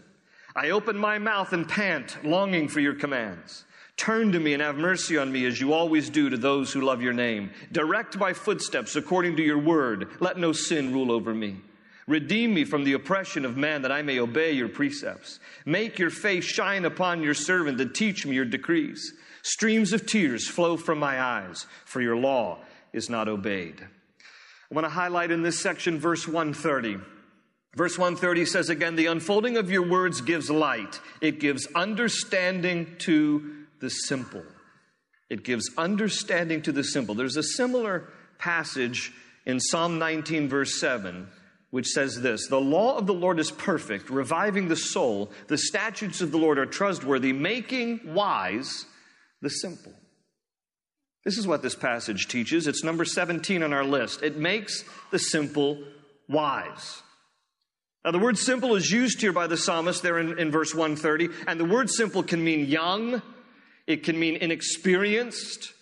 I 0.55 0.69
open 0.69 0.95
my 0.95 1.17
mouth 1.17 1.53
and 1.53 1.67
pant, 1.67 2.23
longing 2.23 2.67
for 2.67 2.79
your 2.79 2.93
commands. 2.93 3.65
Turn 3.97 4.31
to 4.31 4.39
me 4.39 4.53
and 4.53 4.61
have 4.61 4.75
mercy 4.75 5.17
on 5.17 5.31
me 5.31 5.45
as 5.45 5.61
you 5.61 5.73
always 5.73 6.09
do 6.09 6.29
to 6.29 6.37
those 6.37 6.73
who 6.73 6.81
love 6.81 7.01
your 7.01 7.13
name. 7.13 7.51
Direct 7.71 8.17
my 8.17 8.33
footsteps 8.33 8.95
according 8.95 9.37
to 9.37 9.43
your 9.43 9.59
word. 9.59 10.09
Let 10.19 10.37
no 10.37 10.51
sin 10.51 10.93
rule 10.93 11.11
over 11.11 11.33
me. 11.33 11.57
Redeem 12.07 12.53
me 12.53 12.65
from 12.65 12.83
the 12.83 12.93
oppression 12.93 13.45
of 13.45 13.55
man 13.55 13.83
that 13.83 13.91
I 13.91 14.01
may 14.01 14.19
obey 14.19 14.51
your 14.51 14.67
precepts. 14.67 15.39
Make 15.65 15.99
your 15.99 16.09
face 16.09 16.43
shine 16.43 16.85
upon 16.85 17.23
your 17.23 17.33
servant 17.33 17.79
and 17.79 17.95
teach 17.95 18.25
me 18.25 18.35
your 18.35 18.45
decrees. 18.45 19.13
Streams 19.41 19.93
of 19.93 20.05
tears 20.05 20.47
flow 20.47 20.75
from 20.75 20.99
my 20.99 21.21
eyes, 21.21 21.65
for 21.85 22.01
your 22.01 22.17
law 22.17 22.59
is 22.91 23.09
not 23.09 23.27
obeyed. 23.27 23.81
I 23.81 24.75
want 24.75 24.85
to 24.85 24.89
highlight 24.89 25.31
in 25.31 25.43
this 25.43 25.61
section 25.61 25.99
verse 25.99 26.27
130. 26.27 26.97
Verse 27.75 27.97
130 27.97 28.45
says 28.45 28.69
again, 28.69 28.95
the 28.95 29.07
unfolding 29.07 29.57
of 29.57 29.71
your 29.71 29.87
words 29.87 30.21
gives 30.21 30.49
light. 30.49 30.99
It 31.21 31.39
gives 31.39 31.67
understanding 31.73 32.95
to 32.99 33.62
the 33.83 33.89
simple. 33.89 34.41
It 35.29 35.43
gives 35.43 35.69
understanding 35.77 36.61
to 36.61 36.71
the 36.71 36.85
simple. 36.85 37.15
There's 37.15 37.35
a 37.35 37.43
similar 37.43 38.07
passage 38.39 39.11
in 39.45 39.59
Psalm 39.59 39.99
19, 39.99 40.47
verse 40.47 40.79
7, 40.79 41.27
which 41.69 41.87
says 41.87 42.21
this 42.21 42.47
The 42.47 42.61
law 42.61 42.97
of 42.97 43.07
the 43.07 43.13
Lord 43.13 43.39
is 43.39 43.51
perfect, 43.51 44.09
reviving 44.09 44.69
the 44.69 44.77
soul. 44.77 45.31
The 45.47 45.57
statutes 45.57 46.21
of 46.21 46.31
the 46.31 46.37
Lord 46.37 46.57
are 46.57 46.65
trustworthy, 46.65 47.33
making 47.33 48.13
wise 48.13 48.85
the 49.41 49.49
simple. 49.49 49.93
This 51.25 51.37
is 51.37 51.45
what 51.45 51.61
this 51.61 51.75
passage 51.75 52.29
teaches. 52.29 52.67
It's 52.67 52.85
number 52.85 53.03
17 53.03 53.63
on 53.63 53.73
our 53.73 53.83
list. 53.83 54.23
It 54.23 54.37
makes 54.37 54.85
the 55.11 55.19
simple 55.19 55.83
wise. 56.29 57.01
Now, 58.05 58.11
the 58.11 58.19
word 58.19 58.37
simple 58.37 58.75
is 58.75 58.89
used 58.89 59.19
here 59.19 59.33
by 59.33 59.47
the 59.47 59.57
psalmist 59.57 60.03
there 60.03 60.19
in, 60.19 60.39
in 60.39 60.51
verse 60.51 60.73
130, 60.73 61.29
and 61.47 61.59
the 61.59 61.65
word 61.65 61.89
simple 61.89 62.23
can 62.23 62.43
mean 62.43 62.65
young, 62.65 63.21
it 63.87 64.03
can 64.03 64.19
mean 64.19 64.37
inexperienced. 64.37 65.73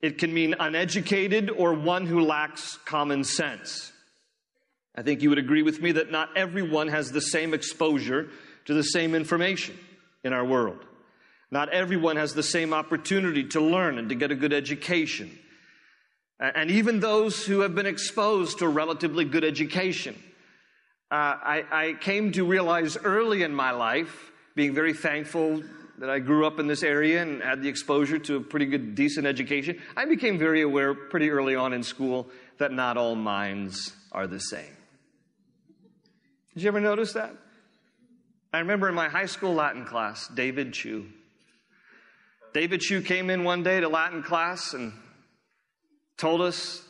It 0.00 0.18
can 0.18 0.32
mean 0.34 0.54
uneducated 0.58 1.50
or 1.50 1.74
one 1.74 2.06
who 2.06 2.20
lacks 2.20 2.76
common 2.84 3.24
sense. 3.24 3.92
I 4.96 5.02
think 5.02 5.22
you 5.22 5.28
would 5.28 5.38
agree 5.38 5.62
with 5.62 5.80
me 5.80 5.92
that 5.92 6.10
not 6.10 6.36
everyone 6.36 6.88
has 6.88 7.12
the 7.12 7.20
same 7.20 7.54
exposure 7.54 8.28
to 8.66 8.74
the 8.74 8.82
same 8.82 9.14
information 9.14 9.78
in 10.24 10.32
our 10.32 10.44
world. 10.44 10.84
Not 11.50 11.68
everyone 11.68 12.16
has 12.16 12.34
the 12.34 12.42
same 12.42 12.72
opportunity 12.72 13.44
to 13.48 13.60
learn 13.60 13.98
and 13.98 14.08
to 14.08 14.14
get 14.14 14.30
a 14.30 14.34
good 14.34 14.52
education. 14.52 15.38
And 16.40 16.70
even 16.70 17.00
those 17.00 17.46
who 17.46 17.60
have 17.60 17.74
been 17.74 17.86
exposed 17.86 18.58
to 18.58 18.64
a 18.64 18.68
relatively 18.68 19.24
good 19.24 19.44
education. 19.44 20.20
Uh, 21.10 21.14
I, 21.14 21.64
I 21.70 21.92
came 22.00 22.32
to 22.32 22.44
realize 22.44 22.96
early 22.96 23.42
in 23.42 23.54
my 23.54 23.70
life, 23.70 24.32
being 24.54 24.74
very 24.74 24.94
thankful 24.94 25.62
that 26.02 26.10
I 26.10 26.18
grew 26.18 26.44
up 26.44 26.58
in 26.58 26.66
this 26.66 26.82
area 26.82 27.22
and 27.22 27.40
had 27.40 27.62
the 27.62 27.68
exposure 27.68 28.18
to 28.18 28.34
a 28.34 28.40
pretty 28.40 28.66
good, 28.66 28.96
decent 28.96 29.24
education, 29.24 29.80
I 29.96 30.04
became 30.04 30.36
very 30.36 30.62
aware 30.62 30.94
pretty 30.94 31.30
early 31.30 31.54
on 31.54 31.72
in 31.72 31.84
school 31.84 32.26
that 32.58 32.72
not 32.72 32.96
all 32.96 33.14
minds 33.14 33.92
are 34.10 34.26
the 34.26 34.40
same. 34.40 34.76
Did 36.54 36.64
you 36.64 36.68
ever 36.68 36.80
notice 36.80 37.12
that? 37.12 37.36
I 38.52 38.58
remember 38.58 38.88
in 38.88 38.96
my 38.96 39.08
high 39.08 39.26
school 39.26 39.54
Latin 39.54 39.84
class, 39.84 40.26
David 40.26 40.72
Chu. 40.72 41.06
David 42.52 42.80
Chu 42.80 43.00
came 43.00 43.30
in 43.30 43.44
one 43.44 43.62
day 43.62 43.78
to 43.78 43.88
Latin 43.88 44.24
class 44.24 44.74
and 44.74 44.92
told 46.16 46.40
us 46.40 46.82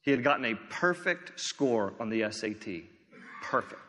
he 0.00 0.10
had 0.10 0.24
gotten 0.24 0.44
a 0.44 0.56
perfect 0.70 1.38
score 1.38 1.94
on 2.00 2.10
the 2.10 2.28
SAT. 2.32 2.82
Perfect. 3.44 3.85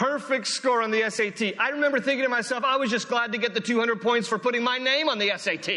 Perfect 0.00 0.46
score 0.46 0.80
on 0.80 0.90
the 0.90 1.10
SAT. 1.10 1.60
I 1.60 1.68
remember 1.68 2.00
thinking 2.00 2.24
to 2.24 2.30
myself, 2.30 2.64
I 2.64 2.76
was 2.78 2.90
just 2.90 3.06
glad 3.06 3.32
to 3.32 3.38
get 3.38 3.52
the 3.52 3.60
200 3.60 4.00
points 4.00 4.26
for 4.26 4.38
putting 4.38 4.64
my 4.64 4.78
name 4.78 5.10
on 5.10 5.18
the 5.18 5.30
SAT. 5.36 5.68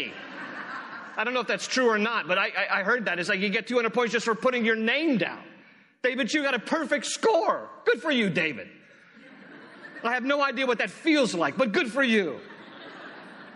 I 1.16 1.24
don't 1.24 1.34
know 1.34 1.40
if 1.40 1.46
that's 1.46 1.68
true 1.68 1.90
or 1.90 1.98
not, 1.98 2.26
but 2.26 2.38
I, 2.38 2.46
I, 2.46 2.80
I 2.80 2.82
heard 2.84 3.04
that. 3.04 3.18
It's 3.18 3.28
like 3.28 3.40
you 3.40 3.50
get 3.50 3.66
200 3.66 3.92
points 3.92 4.12
just 4.12 4.24
for 4.24 4.34
putting 4.34 4.64
your 4.64 4.76
name 4.76 5.18
down. 5.18 5.42
David, 6.02 6.32
you 6.32 6.42
got 6.42 6.54
a 6.54 6.58
perfect 6.58 7.04
score. 7.04 7.68
Good 7.84 8.00
for 8.00 8.10
you, 8.10 8.30
David. 8.30 8.68
I 10.02 10.14
have 10.14 10.24
no 10.24 10.42
idea 10.42 10.66
what 10.66 10.78
that 10.78 10.90
feels 10.90 11.34
like, 11.34 11.58
but 11.58 11.72
good 11.72 11.92
for 11.92 12.02
you. 12.02 12.40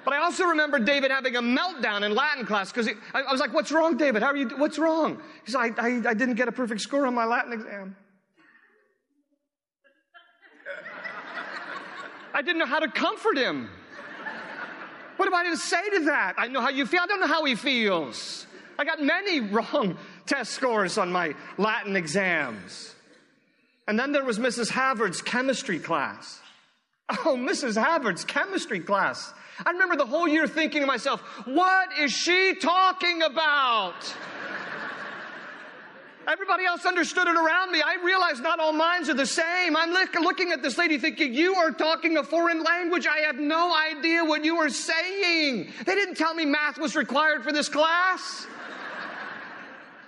But 0.04 0.12
I 0.12 0.18
also 0.18 0.44
remember 0.44 0.78
David 0.78 1.10
having 1.10 1.36
a 1.36 1.42
meltdown 1.42 2.02
in 2.02 2.14
Latin 2.14 2.44
class 2.44 2.70
because 2.70 2.88
I, 3.14 3.22
I, 3.22 3.32
was 3.32 3.40
like, 3.40 3.54
"What's 3.54 3.72
wrong, 3.72 3.96
David? 3.96 4.22
How 4.22 4.28
are 4.28 4.36
you? 4.36 4.48
What's 4.56 4.78
wrong?" 4.78 5.20
He 5.44 5.52
said, 5.52 5.58
I, 5.58 5.72
I, 5.78 6.02
"I 6.10 6.14
didn't 6.14 6.34
get 6.34 6.48
a 6.48 6.52
perfect 6.52 6.80
score 6.80 7.06
on 7.06 7.14
my 7.14 7.26
Latin 7.26 7.52
exam." 7.52 7.96
I 12.34 12.42
didn't 12.42 12.58
know 12.58 12.66
how 12.66 12.78
to 12.78 12.88
comfort 12.88 13.36
him. 13.36 13.68
What 15.16 15.26
am 15.26 15.34
I 15.34 15.42
going 15.42 15.56
to 15.56 15.60
say 15.60 15.90
to 15.90 16.04
that? 16.06 16.34
I 16.38 16.46
know 16.46 16.60
how 16.60 16.68
you 16.68 16.86
feel. 16.86 17.00
I 17.02 17.06
don't 17.06 17.20
know 17.20 17.26
how 17.26 17.44
he 17.44 17.56
feels. 17.56 18.46
I 18.78 18.84
got 18.84 19.02
many 19.02 19.40
wrong 19.50 19.98
test 20.26 20.52
scores 20.52 20.96
on 20.96 21.10
my 21.10 21.34
Latin 21.56 21.96
exams. 21.96 22.94
And 23.88 23.98
then 23.98 24.12
there 24.12 24.24
was 24.24 24.38
Mrs. 24.38 24.70
Havard's 24.70 25.22
chemistry 25.22 25.78
class. 25.78 26.40
Oh, 27.10 27.36
Mrs. 27.36 27.82
Havard's 27.82 28.24
chemistry 28.24 28.80
class. 28.80 29.32
I 29.64 29.70
remember 29.70 29.96
the 29.96 30.06
whole 30.06 30.28
year 30.28 30.46
thinking 30.46 30.82
to 30.82 30.86
myself, 30.86 31.20
what 31.46 31.88
is 31.98 32.12
she 32.12 32.54
talking 32.60 33.22
about? 33.22 33.94
Everybody 36.28 36.66
else 36.66 36.84
understood 36.84 37.26
it 37.26 37.36
around 37.36 37.72
me. 37.72 37.80
I 37.80 37.96
realized 38.04 38.42
not 38.42 38.60
all 38.60 38.74
minds 38.74 39.08
are 39.08 39.14
the 39.14 39.24
same. 39.24 39.74
I'm 39.74 39.92
looking 40.22 40.52
at 40.52 40.62
this 40.62 40.76
lady 40.76 40.98
thinking, 40.98 41.32
You 41.32 41.54
are 41.54 41.70
talking 41.70 42.18
a 42.18 42.22
foreign 42.22 42.62
language. 42.62 43.06
I 43.06 43.20
have 43.20 43.36
no 43.36 43.74
idea 43.74 44.22
what 44.22 44.44
you 44.44 44.56
are 44.56 44.68
saying. 44.68 45.72
They 45.86 45.94
didn't 45.94 46.16
tell 46.16 46.34
me 46.34 46.44
math 46.44 46.76
was 46.76 46.94
required 46.96 47.44
for 47.44 47.50
this 47.50 47.70
class. 47.70 48.46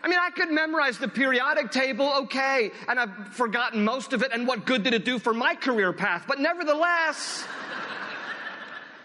I 0.03 0.09
mean, 0.09 0.19
I 0.21 0.31
could 0.31 0.51
memorize 0.51 0.99
the 0.99 1.09
periodic 1.09 1.71
table, 1.71 2.13
okay, 2.23 2.71
and 2.89 3.01
I've 3.01 3.29
forgotten 3.29 3.83
most 3.83 4.13
of 4.13 4.23
it, 4.23 4.31
and 4.33 4.47
what 4.47 4.67
good 4.67 4.83
did 4.83 4.95
it 4.95 5.07
do 5.07 5.19
for 5.19 5.33
my 5.33 5.55
career 5.55 5.93
path? 5.93 6.25
But 6.27 6.39
nevertheless, 6.39 7.45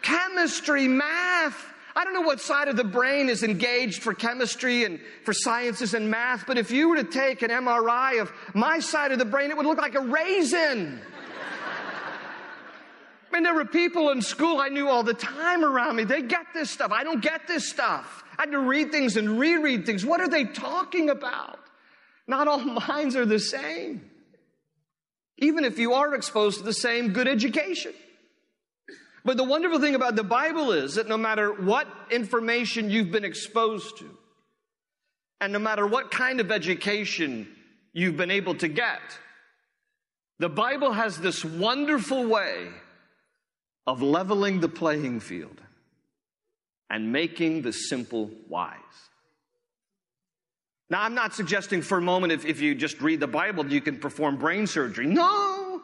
chemistry, 0.01 0.87
math, 0.87 1.73
I 1.95 2.03
don't 2.03 2.13
know 2.13 2.21
what 2.21 2.41
side 2.41 2.67
of 2.67 2.75
the 2.75 2.83
brain 2.83 3.29
is 3.29 3.41
engaged 3.41 4.03
for 4.03 4.13
chemistry 4.13 4.83
and 4.83 4.99
for 5.23 5.33
sciences 5.33 5.93
and 5.93 6.11
math, 6.11 6.45
but 6.45 6.57
if 6.57 6.69
you 6.69 6.89
were 6.89 6.97
to 6.97 7.05
take 7.05 7.41
an 7.41 7.49
MRI 7.49 8.21
of 8.21 8.33
my 8.53 8.79
side 8.79 9.13
of 9.13 9.19
the 9.19 9.25
brain, 9.25 9.49
it 9.49 9.55
would 9.55 9.65
look 9.65 9.77
like 9.77 9.95
a 9.95 10.01
raisin. 10.01 10.99
I 13.29 13.37
mean, 13.37 13.43
there 13.43 13.53
were 13.53 13.65
people 13.65 14.11
in 14.11 14.21
school 14.21 14.59
I 14.59 14.67
knew 14.69 14.89
all 14.89 15.03
the 15.03 15.13
time 15.13 15.63
around 15.63 15.95
me. 15.95 16.03
They 16.03 16.21
get 16.21 16.47
this 16.53 16.69
stuff. 16.69 16.91
I 16.91 17.03
don't 17.03 17.21
get 17.21 17.47
this 17.47 17.69
stuff. 17.69 18.23
I 18.37 18.43
had 18.43 18.51
to 18.51 18.59
read 18.59 18.91
things 18.91 19.17
and 19.17 19.39
reread 19.39 19.85
things. 19.85 20.05
What 20.05 20.21
are 20.21 20.27
they 20.29 20.45
talking 20.45 21.09
about? 21.09 21.59
Not 22.27 22.47
all 22.47 22.59
minds 22.87 23.15
are 23.15 23.25
the 23.25 23.39
same. 23.39 24.09
Even 25.37 25.65
if 25.65 25.79
you 25.79 25.93
are 25.93 26.13
exposed 26.13 26.59
to 26.59 26.63
the 26.63 26.73
same 26.73 27.13
good 27.13 27.27
education. 27.27 27.93
But 29.25 29.37
the 29.37 29.43
wonderful 29.43 29.79
thing 29.79 29.95
about 29.95 30.15
the 30.15 30.23
Bible 30.23 30.71
is 30.71 30.95
that 30.95 31.09
no 31.09 31.17
matter 31.17 31.51
what 31.51 31.87
information 32.11 32.91
you've 32.91 33.11
been 33.11 33.25
exposed 33.25 33.97
to, 33.97 34.17
and 35.41 35.51
no 35.51 35.57
matter 35.57 35.85
what 35.87 36.11
kind 36.11 36.39
of 36.39 36.51
education 36.51 37.47
you've 37.91 38.17
been 38.17 38.29
able 38.29 38.53
to 38.55 38.67
get, 38.67 39.01
the 40.37 40.47
Bible 40.47 40.91
has 40.91 41.17
this 41.17 41.43
wonderful 41.43 42.27
way 42.27 42.67
of 43.87 44.03
leveling 44.03 44.59
the 44.59 44.69
playing 44.69 45.19
field 45.19 45.59
and 46.91 47.11
making 47.11 47.63
the 47.63 47.73
simple 47.73 48.29
wise. 48.47 48.79
Now, 50.89 51.01
I'm 51.01 51.15
not 51.15 51.33
suggesting 51.33 51.81
for 51.81 51.97
a 51.97 52.01
moment 52.01 52.31
if, 52.31 52.45
if 52.45 52.61
you 52.61 52.75
just 52.75 53.01
read 53.01 53.19
the 53.19 53.27
Bible, 53.27 53.65
you 53.65 53.81
can 53.81 53.97
perform 53.97 54.37
brain 54.37 54.67
surgery. 54.67 55.07
No! 55.07 55.81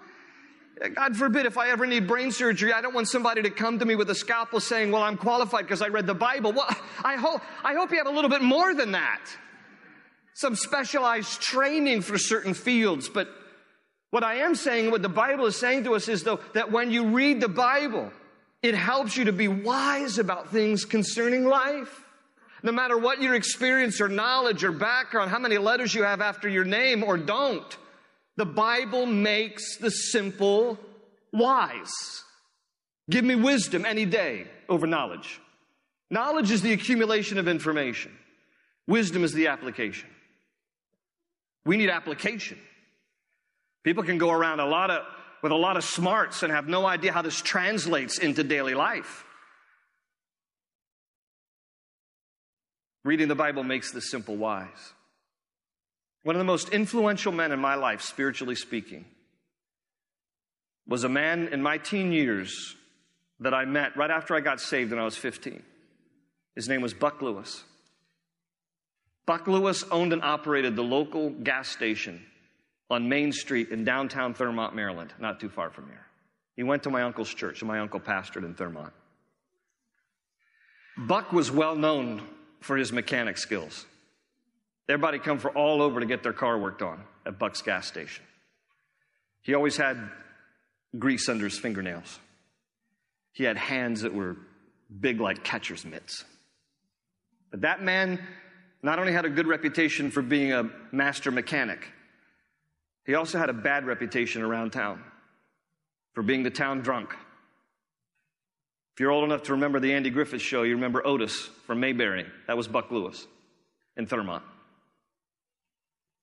God 0.89 1.15
forbid 1.15 1.45
if 1.45 1.57
I 1.57 1.69
ever 1.69 1.85
need 1.85 2.07
brain 2.07 2.31
surgery, 2.31 2.73
I 2.73 2.81
don't 2.81 2.95
want 2.95 3.07
somebody 3.07 3.43
to 3.43 3.51
come 3.51 3.77
to 3.79 3.85
me 3.85 3.95
with 3.95 4.09
a 4.09 4.15
scalpel 4.15 4.59
saying, 4.59 4.91
Well, 4.91 5.03
I'm 5.03 5.17
qualified 5.17 5.65
because 5.65 5.81
I 5.81 5.87
read 5.87 6.07
the 6.07 6.15
Bible. 6.15 6.53
Well, 6.53 6.67
I 7.03 7.15
hope, 7.15 7.41
I 7.63 7.75
hope 7.75 7.91
you 7.91 7.97
have 7.97 8.07
a 8.07 8.11
little 8.11 8.29
bit 8.29 8.41
more 8.41 8.73
than 8.73 8.93
that. 8.93 9.21
Some 10.33 10.55
specialized 10.55 11.41
training 11.41 12.01
for 12.01 12.17
certain 12.17 12.53
fields. 12.53 13.09
But 13.09 13.29
what 14.09 14.23
I 14.23 14.35
am 14.37 14.55
saying, 14.55 14.89
what 14.89 15.01
the 15.01 15.09
Bible 15.09 15.45
is 15.45 15.55
saying 15.55 15.83
to 15.83 15.93
us 15.95 16.07
is, 16.07 16.23
though, 16.23 16.39
that 16.53 16.71
when 16.71 16.89
you 16.89 17.09
read 17.09 17.41
the 17.41 17.49
Bible, 17.49 18.11
it 18.63 18.73
helps 18.73 19.15
you 19.15 19.25
to 19.25 19.31
be 19.31 19.47
wise 19.47 20.17
about 20.17 20.49
things 20.49 20.85
concerning 20.85 21.45
life. 21.45 22.03
No 22.63 22.71
matter 22.71 22.97
what 22.97 23.21
your 23.21 23.35
experience 23.35 24.01
or 24.01 24.07
knowledge 24.07 24.63
or 24.63 24.71
background, 24.71 25.31
how 25.31 25.39
many 25.39 25.57
letters 25.57 25.93
you 25.93 26.03
have 26.03 26.21
after 26.21 26.49
your 26.49 26.65
name 26.65 27.03
or 27.03 27.17
don't, 27.17 27.77
the 28.37 28.45
Bible 28.45 29.05
makes 29.05 29.77
the 29.77 29.91
simple 29.91 30.79
wise. 31.33 32.23
Give 33.09 33.25
me 33.25 33.35
wisdom 33.35 33.85
any 33.85 34.05
day 34.05 34.47
over 34.69 34.87
knowledge. 34.87 35.41
Knowledge 36.09 36.51
is 36.51 36.61
the 36.61 36.73
accumulation 36.73 37.37
of 37.37 37.47
information. 37.47 38.11
Wisdom 38.87 39.23
is 39.23 39.33
the 39.33 39.47
application. 39.47 40.09
We 41.65 41.77
need 41.77 41.89
application. 41.89 42.57
People 43.83 44.03
can 44.03 44.17
go 44.17 44.31
around 44.31 44.59
a 44.59 44.65
lot 44.65 44.91
of 44.91 45.03
with 45.41 45.51
a 45.51 45.55
lot 45.55 45.75
of 45.75 45.83
smarts 45.83 46.43
and 46.43 46.53
have 46.53 46.67
no 46.67 46.85
idea 46.85 47.11
how 47.11 47.21
this 47.21 47.41
translates 47.41 48.19
into 48.19 48.43
daily 48.43 48.75
life. 48.75 49.25
Reading 53.03 53.27
the 53.27 53.35
Bible 53.35 53.63
makes 53.63 53.91
the 53.91 54.01
simple 54.01 54.37
wise. 54.37 54.93
One 56.23 56.35
of 56.35 56.39
the 56.39 56.45
most 56.45 56.69
influential 56.69 57.31
men 57.31 57.51
in 57.51 57.59
my 57.59 57.75
life, 57.75 58.01
spiritually 58.01 58.55
speaking, 58.55 59.05
was 60.87 61.03
a 61.03 61.09
man 61.09 61.47
in 61.47 61.61
my 61.61 61.77
teen 61.77 62.11
years 62.11 62.75
that 63.39 63.53
I 63.53 63.65
met 63.65 63.97
right 63.97 64.11
after 64.11 64.35
I 64.35 64.39
got 64.39 64.59
saved 64.59 64.91
when 64.91 64.99
I 64.99 65.05
was 65.05 65.17
15. 65.17 65.63
His 66.55 66.69
name 66.69 66.81
was 66.81 66.93
Buck 66.93 67.21
Lewis. 67.21 67.63
Buck 69.25 69.47
Lewis 69.47 69.83
owned 69.89 70.13
and 70.13 70.21
operated 70.21 70.75
the 70.75 70.83
local 70.83 71.29
gas 71.29 71.69
station 71.69 72.23
on 72.89 73.07
Main 73.07 73.31
Street 73.31 73.69
in 73.69 73.83
downtown 73.83 74.33
Thurmont, 74.33 74.73
Maryland, 74.73 75.13
not 75.19 75.39
too 75.39 75.49
far 75.49 75.69
from 75.69 75.87
here. 75.87 76.05
He 76.55 76.63
went 76.63 76.83
to 76.83 76.89
my 76.89 77.03
uncle's 77.03 77.33
church, 77.33 77.61
and 77.61 77.67
my 77.67 77.79
uncle 77.79 77.99
pastored 77.99 78.43
in 78.43 78.53
Thurmont. 78.53 78.91
Buck 80.97 81.31
was 81.31 81.49
well 81.49 81.75
known 81.75 82.21
for 82.59 82.75
his 82.75 82.91
mechanic 82.91 83.37
skills. 83.37 83.85
Everybody 84.91 85.19
come 85.19 85.39
from 85.39 85.55
all 85.55 85.81
over 85.81 86.01
to 86.01 86.05
get 86.05 86.21
their 86.21 86.33
car 86.33 86.57
worked 86.57 86.81
on 86.81 87.01
at 87.25 87.39
Buck's 87.39 87.61
gas 87.61 87.87
station. 87.87 88.25
He 89.41 89.53
always 89.53 89.77
had 89.77 89.97
grease 90.99 91.29
under 91.29 91.45
his 91.45 91.57
fingernails. 91.57 92.19
He 93.31 93.45
had 93.45 93.55
hands 93.55 94.01
that 94.01 94.13
were 94.13 94.35
big 94.99 95.21
like 95.21 95.45
catcher's 95.45 95.85
mitts. 95.85 96.25
But 97.51 97.61
that 97.61 97.81
man 97.81 98.19
not 98.83 98.99
only 98.99 99.13
had 99.13 99.23
a 99.23 99.29
good 99.29 99.47
reputation 99.47 100.11
for 100.11 100.21
being 100.21 100.51
a 100.51 100.69
master 100.91 101.31
mechanic, 101.31 101.87
he 103.05 103.15
also 103.15 103.37
had 103.37 103.49
a 103.49 103.53
bad 103.53 103.85
reputation 103.85 104.41
around 104.41 104.71
town 104.71 105.01
for 106.13 106.21
being 106.21 106.43
the 106.43 106.49
town 106.49 106.81
drunk. 106.81 107.13
If 108.93 108.99
you're 108.99 109.11
old 109.11 109.23
enough 109.23 109.43
to 109.43 109.53
remember 109.53 109.79
the 109.79 109.93
Andy 109.93 110.09
Griffith 110.09 110.41
show, 110.41 110.63
you 110.63 110.75
remember 110.75 111.07
Otis 111.07 111.49
from 111.65 111.79
Mayberry. 111.79 112.25
That 112.47 112.57
was 112.57 112.67
Buck 112.67 112.91
Lewis 112.91 113.25
in 113.95 114.05
Thurmont. 114.05 114.41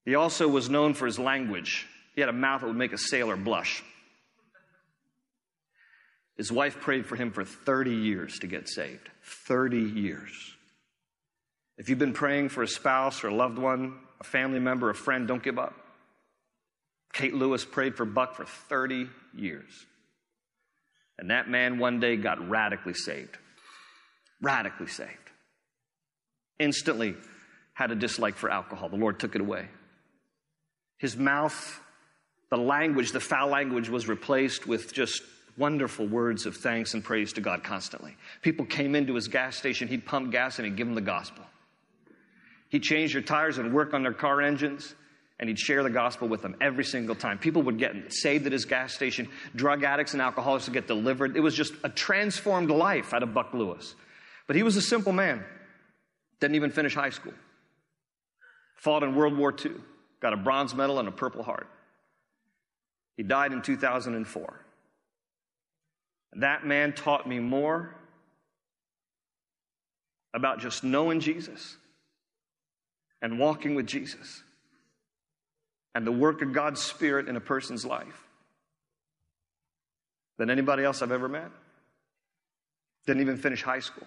He 0.08 0.14
also 0.14 0.48
was 0.48 0.70
known 0.70 0.94
for 0.94 1.04
his 1.04 1.18
language. 1.18 1.86
He 2.14 2.22
had 2.22 2.30
a 2.30 2.32
mouth 2.32 2.62
that 2.62 2.68
would 2.68 2.76
make 2.76 2.94
a 2.94 2.98
sailor 2.98 3.36
blush. 3.36 3.84
His 6.34 6.50
wife 6.50 6.80
prayed 6.80 7.04
for 7.04 7.14
him 7.14 7.30
for 7.30 7.44
30 7.44 7.94
years 7.94 8.38
to 8.38 8.46
get 8.46 8.70
saved. 8.70 9.06
30 9.22 9.76
years. 9.76 10.30
If 11.76 11.90
you've 11.90 11.98
been 11.98 12.14
praying 12.14 12.48
for 12.48 12.62
a 12.62 12.66
spouse 12.66 13.22
or 13.22 13.28
a 13.28 13.34
loved 13.34 13.58
one, 13.58 13.98
a 14.18 14.24
family 14.24 14.60
member, 14.60 14.88
a 14.88 14.94
friend, 14.94 15.28
don't 15.28 15.42
give 15.42 15.58
up. 15.58 15.74
Kate 17.12 17.34
Lewis 17.34 17.66
prayed 17.66 17.94
for 17.94 18.06
Buck 18.06 18.34
for 18.34 18.46
30 18.46 19.10
years. 19.36 19.70
And 21.18 21.28
that 21.28 21.50
man 21.50 21.78
one 21.78 22.00
day 22.00 22.16
got 22.16 22.48
radically 22.48 22.94
saved. 22.94 23.36
Radically 24.40 24.86
saved. 24.86 25.10
Instantly 26.58 27.14
had 27.74 27.90
a 27.90 27.94
dislike 27.94 28.36
for 28.36 28.48
alcohol. 28.48 28.88
The 28.88 28.96
Lord 28.96 29.20
took 29.20 29.34
it 29.34 29.42
away. 29.42 29.68
His 30.98 31.16
mouth, 31.16 31.80
the 32.50 32.56
language, 32.56 33.12
the 33.12 33.20
foul 33.20 33.48
language 33.48 33.88
was 33.88 34.08
replaced 34.08 34.66
with 34.66 34.92
just 34.92 35.22
wonderful 35.56 36.06
words 36.06 36.46
of 36.46 36.56
thanks 36.56 36.94
and 36.94 37.02
praise 37.02 37.32
to 37.34 37.40
God 37.40 37.64
constantly. 37.64 38.16
People 38.42 38.64
came 38.64 38.94
into 38.94 39.14
his 39.14 39.28
gas 39.28 39.56
station, 39.56 39.88
he'd 39.88 40.06
pump 40.06 40.30
gas 40.30 40.58
and 40.58 40.66
he'd 40.66 40.76
give 40.76 40.86
them 40.86 40.94
the 40.94 41.00
gospel. 41.00 41.44
He'd 42.68 42.82
change 42.82 43.12
their 43.12 43.22
tires 43.22 43.58
and 43.58 43.72
work 43.72 43.94
on 43.94 44.02
their 44.02 44.12
car 44.12 44.42
engines 44.42 44.94
and 45.40 45.48
he'd 45.48 45.58
share 45.58 45.82
the 45.82 45.90
gospel 45.90 46.28
with 46.28 46.42
them 46.42 46.56
every 46.60 46.84
single 46.84 47.14
time. 47.14 47.38
People 47.38 47.62
would 47.62 47.78
get 47.78 48.12
saved 48.12 48.46
at 48.46 48.52
his 48.52 48.64
gas 48.64 48.92
station. 48.92 49.28
Drug 49.54 49.84
addicts 49.84 50.12
and 50.12 50.20
alcoholics 50.20 50.66
would 50.66 50.74
get 50.74 50.86
delivered. 50.86 51.36
It 51.36 51.40
was 51.40 51.54
just 51.54 51.74
a 51.84 51.88
transformed 51.88 52.70
life 52.70 53.14
out 53.14 53.22
of 53.22 53.32
Buck 53.32 53.54
Lewis. 53.54 53.94
But 54.46 54.56
he 54.56 54.62
was 54.62 54.76
a 54.76 54.82
simple 54.82 55.12
man. 55.12 55.44
Didn't 56.40 56.56
even 56.56 56.70
finish 56.70 56.94
high 56.94 57.10
school. 57.10 57.34
Fought 58.76 59.04
in 59.04 59.14
World 59.14 59.36
War 59.36 59.54
II. 59.64 59.72
Got 60.20 60.32
a 60.32 60.36
bronze 60.36 60.74
medal 60.74 60.98
and 60.98 61.08
a 61.08 61.12
Purple 61.12 61.42
Heart. 61.42 61.68
He 63.16 63.22
died 63.22 63.52
in 63.52 63.62
2004. 63.62 64.60
That 66.34 66.66
man 66.66 66.92
taught 66.92 67.28
me 67.28 67.38
more 67.40 67.94
about 70.34 70.60
just 70.60 70.84
knowing 70.84 71.20
Jesus 71.20 71.76
and 73.22 73.38
walking 73.38 73.74
with 73.74 73.86
Jesus 73.86 74.42
and 75.94 76.06
the 76.06 76.12
work 76.12 76.42
of 76.42 76.52
God's 76.52 76.80
Spirit 76.80 77.28
in 77.28 77.36
a 77.36 77.40
person's 77.40 77.84
life 77.84 78.26
than 80.36 80.50
anybody 80.50 80.84
else 80.84 81.02
I've 81.02 81.12
ever 81.12 81.28
met. 81.28 81.50
Didn't 83.06 83.22
even 83.22 83.36
finish 83.36 83.62
high 83.62 83.80
school. 83.80 84.06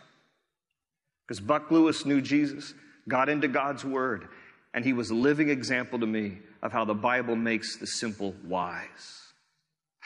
Because 1.28 1.40
Buck 1.40 1.72
Lewis 1.72 2.06
knew 2.06 2.22
Jesus, 2.22 2.74
got 3.08 3.30
into 3.30 3.48
God's 3.48 3.84
Word, 3.84 4.28
and 4.74 4.86
he 4.86 4.94
was 4.94 5.10
a 5.10 5.16
living 5.16 5.50
example 5.50 6.00
to 6.00 6.06
me 6.06 6.40
of 6.62 6.72
how 6.72 6.86
the 6.86 6.94
Bible 6.94 7.36
makes 7.36 7.78
the 7.78 7.88
simple 7.88 8.36
wise. 8.46 9.34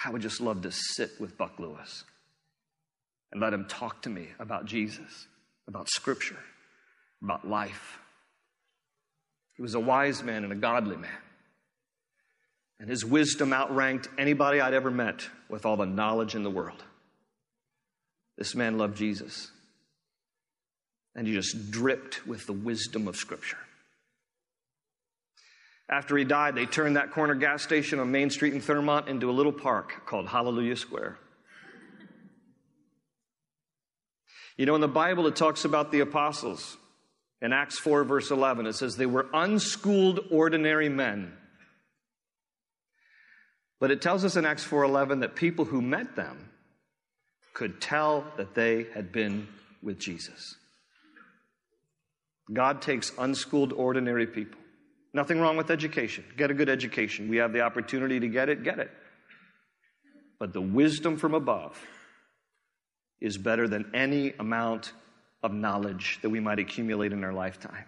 I 0.04 0.10
would 0.10 0.22
just 0.22 0.42
love 0.42 0.62
to 0.64 0.72
sit 0.72 1.12
with 1.20 1.38
Buck 1.38 1.60
Lewis 1.60 2.04
and 3.32 3.42
let 3.42 3.54
him 3.54 3.66
talk 3.66 4.02
to 4.04 4.10
me 4.10 4.30
about 4.40 4.66
Jesus, 4.66 5.28
about 5.68 5.90
Scripture, 5.90 6.40
about 7.22 7.48
life. 7.48 8.00
He 9.56 9.62
was 9.62 9.76
a 9.76 9.80
wise 9.80 10.24
man 10.24 10.44
and 10.44 10.52
a 10.52 10.58
godly 10.58 10.98
man. 10.98 11.12
And 12.80 12.90
his 12.90 13.06
wisdom 13.06 13.54
outranked 13.54 14.10
anybody 14.18 14.60
I'd 14.60 14.74
ever 14.74 14.92
met 14.92 15.30
with 15.48 15.66
all 15.66 15.78
the 15.78 15.86
knowledge 15.86 16.36
in 16.36 16.44
the 16.44 16.50
world. 16.50 16.84
This 18.38 18.54
man 18.54 18.78
loved 18.78 18.98
Jesus. 18.98 19.50
And 21.16 21.26
he 21.26 21.34
just 21.34 21.72
dripped 21.72 22.28
with 22.28 22.46
the 22.48 22.54
wisdom 22.54 23.08
of 23.08 23.16
Scripture. 23.16 23.58
After 25.90 26.18
he 26.18 26.24
died, 26.24 26.56
they 26.56 26.66
turned 26.66 26.96
that 26.98 27.12
corner 27.12 27.36
gas 27.36 27.62
station 27.62 28.00
on 28.00 28.12
Main 28.12 28.30
Street 28.30 28.54
in 28.54 28.62
Thurmont 28.62 29.08
into 29.08 29.30
a 29.30 29.34
little 29.34 29.54
park 29.54 30.06
called 30.06 30.28
Hallelujah 30.28 30.76
Square. 30.76 31.20
You 34.58 34.66
know, 34.66 34.76
in 34.76 34.82
the 34.82 34.88
Bible, 34.88 35.28
it 35.28 35.36
talks 35.36 35.66
about 35.66 35.92
the 35.92 36.00
apostles. 36.00 36.78
In 37.42 37.54
Acts 37.54 37.78
4, 37.78 38.04
verse 38.06 38.32
11, 38.32 38.66
it 38.66 38.74
says 38.74 38.96
they 38.96 39.06
were 39.06 39.28
unschooled, 39.34 40.22
ordinary 40.32 40.90
men. 40.90 41.34
But 43.80 43.92
it 43.92 44.02
tells 44.02 44.24
us 44.24 44.36
in 44.36 44.46
Acts 44.46 44.64
4:11 44.64 45.20
that 45.20 45.36
people 45.36 45.66
who 45.66 45.82
met 45.82 46.16
them 46.16 46.50
could 47.54 47.82
tell 47.82 48.32
that 48.38 48.56
they 48.56 48.84
had 48.94 49.12
been 49.12 49.48
with 49.84 50.00
Jesus. 50.00 50.56
God 52.52 52.82
takes 52.82 53.12
unschooled, 53.18 53.74
ordinary 53.74 54.28
people. 54.28 54.60
Nothing 55.16 55.40
wrong 55.40 55.56
with 55.56 55.72
education. 55.72 56.26
Get 56.36 56.52
a 56.52 56.54
good 56.54 56.68
education. 56.68 57.30
We 57.30 57.38
have 57.38 57.54
the 57.54 57.62
opportunity 57.62 58.20
to 58.20 58.28
get 58.28 58.50
it, 58.50 58.64
get 58.64 58.80
it. 58.80 58.92
But 60.40 60.52
the 60.52 60.60
wisdom 60.60 61.16
from 61.16 61.34
above 61.34 61.82
is 63.22 63.38
better 63.38 63.66
than 63.66 63.92
any 63.96 64.34
amount 64.38 64.92
of 65.42 65.54
knowledge 65.54 66.20
that 66.22 66.30
we 66.30 66.42
might 66.42 66.60
accumulate 66.60 67.14
in 67.14 67.24
our 67.24 67.32
lifetime. 67.32 67.86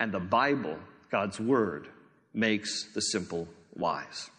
And 0.00 0.12
the 0.12 0.18
Bible, 0.18 0.78
God's 1.10 1.38
Word, 1.38 1.88
makes 2.32 2.90
the 2.94 3.02
simple 3.02 3.46
wise. 3.74 4.30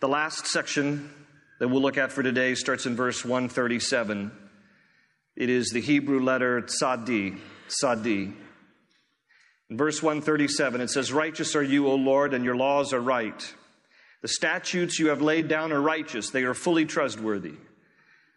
The 0.00 0.08
last 0.08 0.48
section 0.48 1.14
that 1.60 1.68
we'll 1.68 1.80
look 1.80 1.96
at 1.96 2.10
for 2.10 2.24
today 2.24 2.56
starts 2.56 2.86
in 2.86 2.96
verse 2.96 3.24
137. 3.24 4.32
It 5.36 5.48
is 5.48 5.70
the 5.70 5.80
Hebrew 5.80 6.18
letter 6.18 6.60
tzadi, 6.60 7.38
tzadi. 7.68 8.34
In 9.70 9.76
verse 9.76 10.02
137, 10.02 10.80
it 10.80 10.90
says, 10.90 11.12
Righteous 11.12 11.56
are 11.56 11.62
you, 11.62 11.88
O 11.88 11.94
Lord, 11.94 12.34
and 12.34 12.44
your 12.44 12.56
laws 12.56 12.92
are 12.92 13.00
right. 13.00 13.54
The 14.20 14.28
statutes 14.28 14.98
you 14.98 15.08
have 15.08 15.22
laid 15.22 15.48
down 15.48 15.72
are 15.72 15.80
righteous, 15.80 16.30
they 16.30 16.44
are 16.44 16.54
fully 16.54 16.84
trustworthy. 16.84 17.54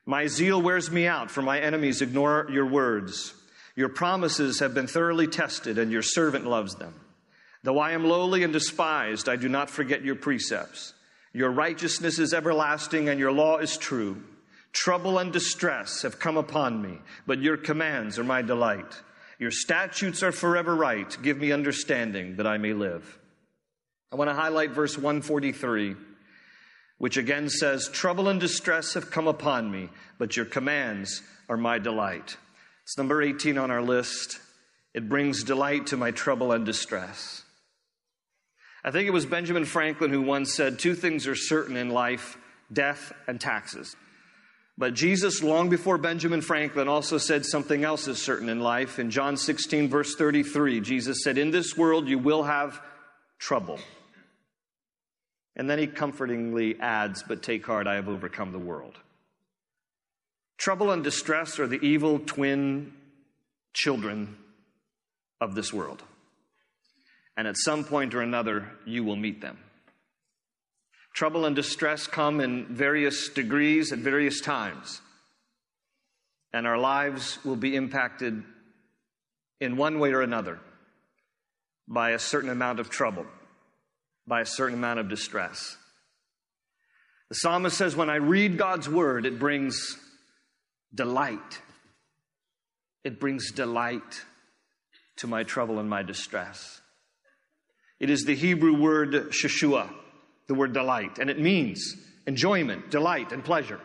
My 0.06 0.28
zeal 0.28 0.62
wears 0.62 0.90
me 0.90 1.06
out, 1.06 1.30
for 1.30 1.42
my 1.42 1.60
enemies 1.60 2.02
ignore 2.02 2.48
your 2.50 2.66
words. 2.66 3.34
Your 3.76 3.90
promises 3.90 4.60
have 4.60 4.74
been 4.74 4.88
thoroughly 4.88 5.28
tested, 5.28 5.78
and 5.78 5.92
your 5.92 6.02
servant 6.02 6.46
loves 6.46 6.76
them. 6.76 6.94
Though 7.64 7.80
I 7.80 7.92
am 7.92 8.06
lowly 8.06 8.44
and 8.44 8.54
despised, 8.54 9.28
I 9.28 9.36
do 9.36 9.50
not 9.50 9.70
forget 9.70 10.04
your 10.04 10.16
precepts. 10.16 10.94
Your 11.34 11.52
righteousness 11.52 12.20
is 12.20 12.34
everlasting, 12.34 13.10
and 13.10 13.20
your 13.20 13.32
law 13.32 13.58
is 13.58 13.78
true. 13.78 14.24
Trouble 14.72 15.20
and 15.20 15.34
distress 15.34 16.04
have 16.04 16.20
come 16.20 16.38
upon 16.38 16.82
me, 16.82 17.00
but 17.26 17.42
your 17.42 17.58
commands 17.58 18.18
are 18.18 18.24
my 18.24 18.42
delight. 18.42 19.02
Your 19.40 19.52
statutes 19.52 20.24
are 20.24 20.32
forever 20.32 20.76
right. 20.76 21.16
Give 21.22 21.38
me 21.38 21.52
understanding 21.52 22.38
that 22.38 22.48
I 22.48 22.58
may 22.58 22.74
live. 22.74 23.20
I 24.12 24.16
want 24.16 24.30
to 24.30 24.34
highlight 24.34 24.72
verse 24.72 24.98
143, 24.98 25.96
which 26.98 27.18
again 27.18 27.50
says, 27.50 27.90
Trouble 27.90 28.30
and 28.30 28.40
distress 28.40 28.94
have 28.94 29.12
come 29.12 29.28
upon 29.28 29.70
me, 29.70 29.90
but 30.18 30.36
your 30.36 30.46
commands 30.46 31.22
are 31.50 31.58
my 31.58 31.78
delight. 31.78 32.38
It's 32.84 32.98
number 32.98 33.22
18 33.22 33.58
on 33.58 33.70
our 33.70 33.82
list. 33.82 34.40
It 34.94 35.10
brings 35.10 35.44
delight 35.44 35.88
to 35.88 35.98
my 35.98 36.12
trouble 36.12 36.52
and 36.52 36.66
distress. 36.66 37.44
I 38.84 38.92
think 38.92 39.08
it 39.08 39.12
was 39.12 39.26
Benjamin 39.26 39.66
Franklin 39.66 40.12
who 40.12 40.22
once 40.22 40.54
said, 40.54 40.80
Two 40.80 40.96
things 40.96 41.28
are 41.28 41.36
certain 41.36 41.76
in 41.76 41.90
life 41.90 42.38
death 42.72 43.14
and 43.28 43.40
taxes. 43.40 43.96
But 44.78 44.94
Jesus, 44.94 45.42
long 45.42 45.70
before 45.70 45.98
Benjamin 45.98 46.42
Franklin, 46.42 46.88
also 46.88 47.18
said 47.18 47.46
something 47.46 47.84
else 47.84 48.08
is 48.08 48.22
certain 48.22 48.48
in 48.48 48.60
life. 48.60 49.00
In 49.00 49.10
John 49.10 49.36
16, 49.36 49.90
verse 49.90 50.16
33, 50.16 50.82
Jesus 50.82 51.24
said, 51.24 51.40
In 51.40 51.50
this 51.50 51.76
world 51.76 52.08
you 52.08 52.20
will 52.20 52.44
have 52.44 52.80
trouble. 53.40 53.80
And 55.56 55.68
then 55.68 55.80
he 55.80 55.88
comfortingly 55.88 56.80
adds, 56.80 57.24
But 57.28 57.42
take 57.42 57.66
heart, 57.66 57.88
I 57.88 57.96
have 57.96 58.08
overcome 58.08 58.52
the 58.52 58.60
world. 58.60 58.96
Trouble 60.60 60.92
and 60.92 61.04
distress 61.04 61.58
are 61.60 61.68
the 61.68 61.84
evil 61.84 62.20
twin 62.20 62.94
children 63.74 64.38
of 65.42 65.56
this 65.56 65.74
world. 65.74 66.04
And 67.36 67.48
at 67.48 67.58
some 67.58 67.84
point 67.84 68.14
or 68.14 68.22
another, 68.22 68.72
you 68.86 69.04
will 69.04 69.16
meet 69.16 69.42
them. 69.42 69.58
Trouble 71.18 71.46
and 71.46 71.56
distress 71.56 72.06
come 72.06 72.40
in 72.40 72.68
various 72.68 73.30
degrees 73.30 73.92
at 73.92 73.98
various 73.98 74.40
times. 74.40 75.02
And 76.54 76.68
our 76.68 76.78
lives 76.78 77.44
will 77.44 77.56
be 77.56 77.76
impacted 77.76 78.44
in 79.60 79.78
one 79.78 79.98
way 79.98 80.14
or 80.14 80.22
another 80.22 80.60
by 81.88 82.12
a 82.12 82.20
certain 82.20 82.52
amount 82.52 82.80
of 82.80 82.92
trouble, 82.92 83.26
by 84.28 84.42
a 84.42 84.46
certain 84.46 84.78
amount 84.78 85.00
of 85.00 85.10
distress. 85.10 85.76
The 87.30 87.36
psalmist 87.36 87.76
says, 87.76 87.96
When 87.96 88.12
I 88.12 88.18
read 88.18 88.60
God's 88.60 88.88
word, 88.88 89.26
it 89.26 89.40
brings 89.40 89.98
delight. 90.94 91.62
It 93.04 93.20
brings 93.20 93.52
delight 93.52 94.24
to 95.16 95.26
my 95.26 95.42
trouble 95.42 95.80
and 95.80 95.90
my 95.90 96.04
distress. 96.04 96.80
It 98.00 98.12
is 98.12 98.26
the 98.26 98.36
Hebrew 98.36 98.80
word 98.80 99.34
sheshua 99.34 99.90
the 100.48 100.56
word 100.56 100.74
delight, 100.74 101.20
and 101.20 101.30
it 101.30 101.40
means 101.40 101.96
enjoyment, 102.26 102.90
delight, 102.90 103.32
and 103.32 103.44
pleasure. 103.44 103.80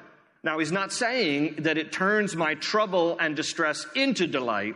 Now, 0.44 0.59
he's 0.59 0.72
not 0.72 0.92
saying 0.92 1.57
that 1.61 1.79
it 1.79 1.92
turns 1.92 2.35
my 2.35 2.55
trouble 2.55 3.16
and 3.18 3.37
distress 3.37 3.87
into 3.94 4.27
delight. 4.27 4.75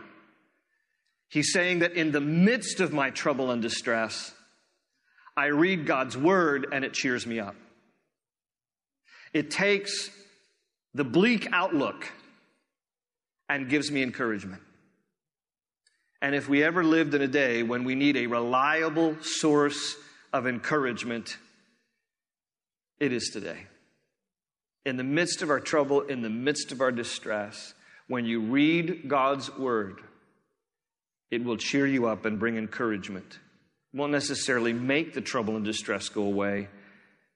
He's 1.29 1.51
saying 1.51 1.79
that 1.79 1.93
in 1.93 2.11
the 2.11 2.21
midst 2.21 2.79
of 2.79 2.93
my 2.93 3.09
trouble 3.09 3.51
and 3.51 3.61
distress, 3.61 4.33
I 5.35 5.47
read 5.47 5.85
God's 5.85 6.17
word 6.17 6.67
and 6.71 6.85
it 6.85 6.93
cheers 6.93 7.27
me 7.27 7.39
up. 7.39 7.55
It 9.33 9.51
takes 9.51 10.09
the 10.93 11.03
bleak 11.03 11.47
outlook 11.51 12.11
and 13.49 13.69
gives 13.69 13.91
me 13.91 14.01
encouragement. 14.03 14.61
And 16.21 16.33
if 16.33 16.49
we 16.49 16.63
ever 16.63 16.83
lived 16.83 17.13
in 17.13 17.21
a 17.21 17.27
day 17.27 17.61
when 17.61 17.83
we 17.83 17.93
need 17.93 18.17
a 18.17 18.27
reliable 18.27 19.17
source 19.21 19.95
of 20.33 20.47
encouragement, 20.47 21.37
it 22.99 23.11
is 23.11 23.29
today. 23.29 23.65
In 24.85 24.97
the 24.97 25.03
midst 25.03 25.41
of 25.41 25.49
our 25.49 25.59
trouble, 25.59 26.01
in 26.01 26.21
the 26.21 26.29
midst 26.29 26.71
of 26.71 26.81
our 26.81 26.91
distress, 26.91 27.73
when 28.07 28.25
you 28.25 28.41
read 28.41 29.07
God's 29.07 29.55
word, 29.57 29.99
it 31.29 31.43
will 31.43 31.57
cheer 31.57 31.85
you 31.85 32.07
up 32.07 32.25
and 32.25 32.39
bring 32.39 32.57
encouragement. 32.57 33.39
It 33.93 33.97
won't 33.97 34.11
necessarily 34.13 34.73
make 34.73 35.13
the 35.13 35.21
trouble 35.21 35.55
and 35.55 35.65
distress 35.65 36.07
go 36.09 36.23
away, 36.23 36.69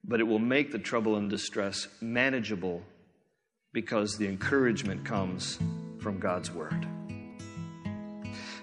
but 0.03 0.19
it 0.19 0.23
will 0.23 0.39
make 0.39 0.71
the 0.71 0.79
trouble 0.79 1.17
and 1.17 1.29
distress 1.29 1.87
manageable 1.99 2.83
because 3.73 4.17
the 4.17 4.27
encouragement 4.27 5.05
comes 5.05 5.59
from 5.99 6.19
God's 6.19 6.51
word. 6.51 6.87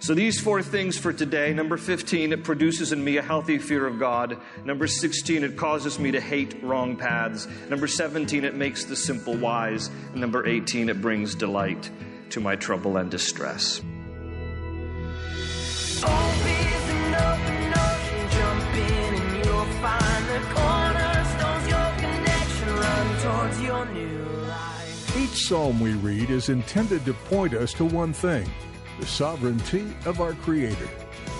So, 0.01 0.15
these 0.15 0.41
four 0.41 0.63
things 0.63 0.97
for 0.97 1.13
today. 1.13 1.53
Number 1.53 1.77
15, 1.77 2.33
it 2.33 2.45
produces 2.45 2.93
in 2.93 3.03
me 3.03 3.17
a 3.17 3.23
healthy 3.23 3.59
fear 3.59 3.85
of 3.85 3.99
God. 3.99 4.39
Number 4.65 4.87
16, 4.87 5.43
it 5.43 5.57
causes 5.57 5.99
me 5.99 6.13
to 6.13 6.21
hate 6.21 6.63
wrong 6.63 6.97
paths. 6.97 7.49
Number 7.69 7.89
17, 7.89 8.45
it 8.45 8.55
makes 8.55 8.85
the 8.85 8.95
simple 8.95 9.37
wise. 9.37 9.91
And 10.13 10.21
number 10.21 10.47
18, 10.47 10.89
it 10.89 11.03
brings 11.03 11.35
delight 11.35 11.91
to 12.31 12.41
my 12.41 12.55
trouble 12.55 12.97
and 12.97 13.11
distress. 13.11 13.83
Each 25.17 25.49
psalm 25.49 25.81
we 25.81 25.95
read 25.95 26.31
is 26.31 26.49
intended 26.51 27.05
to 27.05 27.15
point 27.15 27.53
us 27.55 27.73
to 27.75 27.85
one 27.85 28.13
thing 28.13 28.49
the 28.99 29.07
sovereignty 29.07 29.87
of 30.05 30.21
our 30.21 30.33
Creator. 30.35 30.89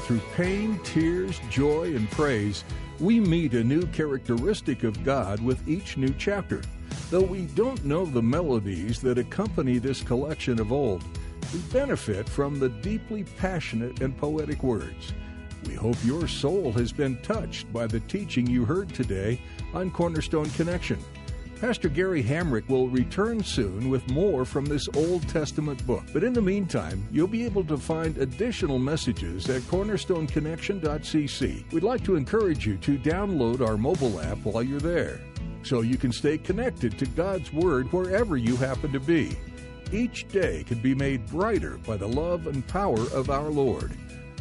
Through 0.05 0.21
pain, 0.35 0.79
tears, 0.85 1.41
joy, 1.51 1.95
and 1.95 2.11
praise, 2.11 2.65
we 3.01 3.21
meet 3.21 3.55
a 3.55 3.65
new 3.65 3.87
characteristic 3.89 4.85
of 4.85 5.05
God 5.05 5.41
with 5.41 5.69
each 5.69 5.97
new 5.97 6.15
chapter. 6.19 6.63
Though 7.11 7.23
we 7.23 7.43
don't 7.47 7.85
know 7.85 8.05
the 8.05 8.23
melodies 8.23 9.01
that 9.03 9.19
accompany 9.19 9.79
this 9.79 10.03
collection 10.03 10.61
of 10.61 10.73
old, 10.73 11.05
we 11.53 11.59
benefit 11.73 12.29
from 12.29 12.59
the 12.59 12.69
deeply 12.69 13.25
passionate 13.25 14.01
and 14.03 14.17
poetic 14.17 14.63
words. 14.63 15.13
We 15.67 15.75
hope 15.75 15.97
your 16.05 16.29
soul 16.29 16.73
has 16.73 16.93
been 16.93 17.21
touched 17.23 17.73
by 17.73 17.87
the 17.87 18.01
teaching 18.01 18.47
you 18.47 18.65
heard 18.65 18.95
today 18.95 19.41
on 19.75 19.91
Cornerstone 19.91 20.49
Connection. 20.51 20.99
Pastor 21.61 21.89
Gary 21.89 22.23
Hamrick 22.23 22.69
will 22.69 22.89
return 22.89 23.43
soon 23.43 23.91
with 23.91 24.09
more 24.11 24.45
from 24.45 24.65
this 24.65 24.89
Old 24.95 25.29
Testament 25.29 25.85
book. 25.89 26.05
But 26.13 26.23
in 26.23 26.33
the 26.33 26.41
meantime, 26.41 27.05
you'll 27.11 27.27
be 27.27 27.45
able 27.45 27.65
to 27.65 27.77
find 27.77 28.17
additional 28.19 28.79
messages 28.79 29.51
at 29.51 29.63
cornerstoneconnection.cc. 29.63 31.73
We'd 31.73 31.83
like 31.83 32.05
to 32.05 32.15
encourage 32.15 32.65
you 32.65 32.77
to 32.77 32.97
download 32.99 33.61
our 33.61 33.77
mobile 33.77 34.21
app 34.21 34.39
while 34.45 34.63
you're 34.63 34.79
there 34.79 35.19
so 35.65 35.81
you 35.81 35.97
can 35.97 36.13
stay 36.13 36.39
connected 36.39 36.97
to 36.97 37.07
God's 37.07 37.53
Word 37.53 37.93
wherever 37.93 38.37
you 38.37 38.57
happen 38.57 38.93
to 38.93 39.01
be. 39.01 39.37
Each 39.91 40.29
day 40.29 40.63
can 40.63 40.81
be 40.81 40.95
made 40.95 41.27
brighter 41.27 41.79
by 41.79 41.97
the 41.97 42.07
love 42.07 42.47
and 42.47 42.65
power 42.69 43.01
of 43.13 43.31
our 43.31 43.51
Lord. 43.51 43.91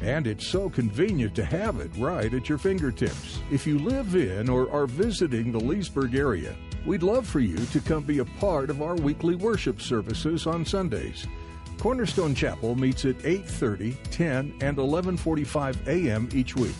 And 0.04 0.28
it's 0.28 0.46
so 0.46 0.70
convenient 0.70 1.34
to 1.34 1.46
have 1.46 1.80
it 1.80 1.90
right 1.98 2.32
at 2.32 2.48
your 2.48 2.60
fingertips. 2.60 3.40
If 3.50 3.66
you 3.66 3.80
live 3.80 4.16
in 4.16 4.50
or 4.50 4.72
are 4.72 4.86
visiting 4.86 5.52
the 5.52 5.60
Leesburg 5.60 6.14
area, 6.14 6.56
we'd 6.88 7.04
love 7.04 7.28
for 7.28 7.42
you 7.42 7.58
to 7.58 7.80
come 7.82 8.04
be 8.04 8.20
a 8.20 8.26
part 8.26 8.70
of 8.72 8.82
our 8.82 8.96
weekly 8.96 9.36
worship 9.36 9.82
services 9.82 10.48
on 10.48 10.66
Sundays. 10.66 11.28
Cornerstone 11.78 12.34
Chapel 12.34 12.76
meets 12.76 13.04
at 13.06 13.24
8:30, 13.24 13.96
10, 14.10 14.54
and 14.62 14.78
11:45 14.78 15.86
a.m. 15.86 16.28
each 16.34 16.56
week. 16.56 16.74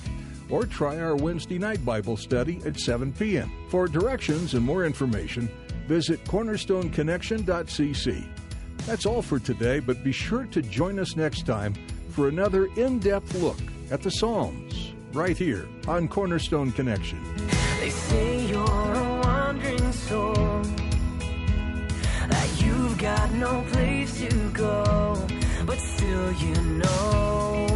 Or 0.50 0.66
try 0.66 0.98
our 0.98 1.16
Wednesday 1.16 1.60
night 1.60 1.84
Bible 1.86 2.16
study 2.16 2.62
at 2.66 2.80
7 2.80 3.12
p.m. 3.14 3.52
For 3.70 3.88
directions 3.88 4.54
and 4.54 4.66
more 4.66 4.86
information, 4.86 5.50
visit 5.88 6.24
cornerstoneconnection.cc. 6.24 8.26
That's 8.86 9.06
all 9.06 9.22
for 9.22 9.40
today, 9.40 9.82
but 9.82 10.04
be 10.04 10.14
sure 10.14 10.46
to 10.46 10.62
join 10.62 11.00
us 11.00 11.18
next 11.18 11.46
time 11.46 11.74
for 12.12 12.30
another 12.30 12.68
in-depth 12.78 13.36
look 13.36 13.60
at 13.92 14.02
the 14.02 14.10
Psalms 14.10 14.94
right 15.12 15.38
here 15.38 15.68
on 15.88 16.08
Cornerstone 16.08 16.72
Connection. 16.72 17.20
Soul, 20.08 20.62
that 22.30 22.50
you've 22.62 22.98
got 22.98 23.32
no 23.34 23.62
place 23.72 24.20
to 24.22 24.50
go, 24.52 25.18
but 25.66 25.78
still 25.80 26.32
you 26.44 26.56
know, 26.82 27.68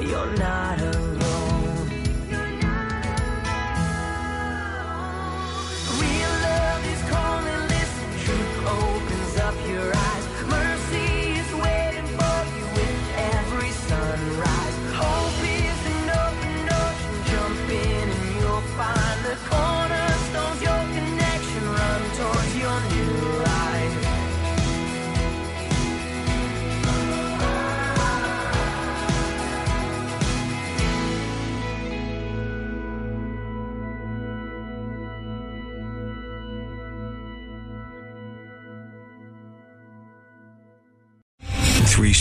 you're 0.00 0.36
not 0.36 0.93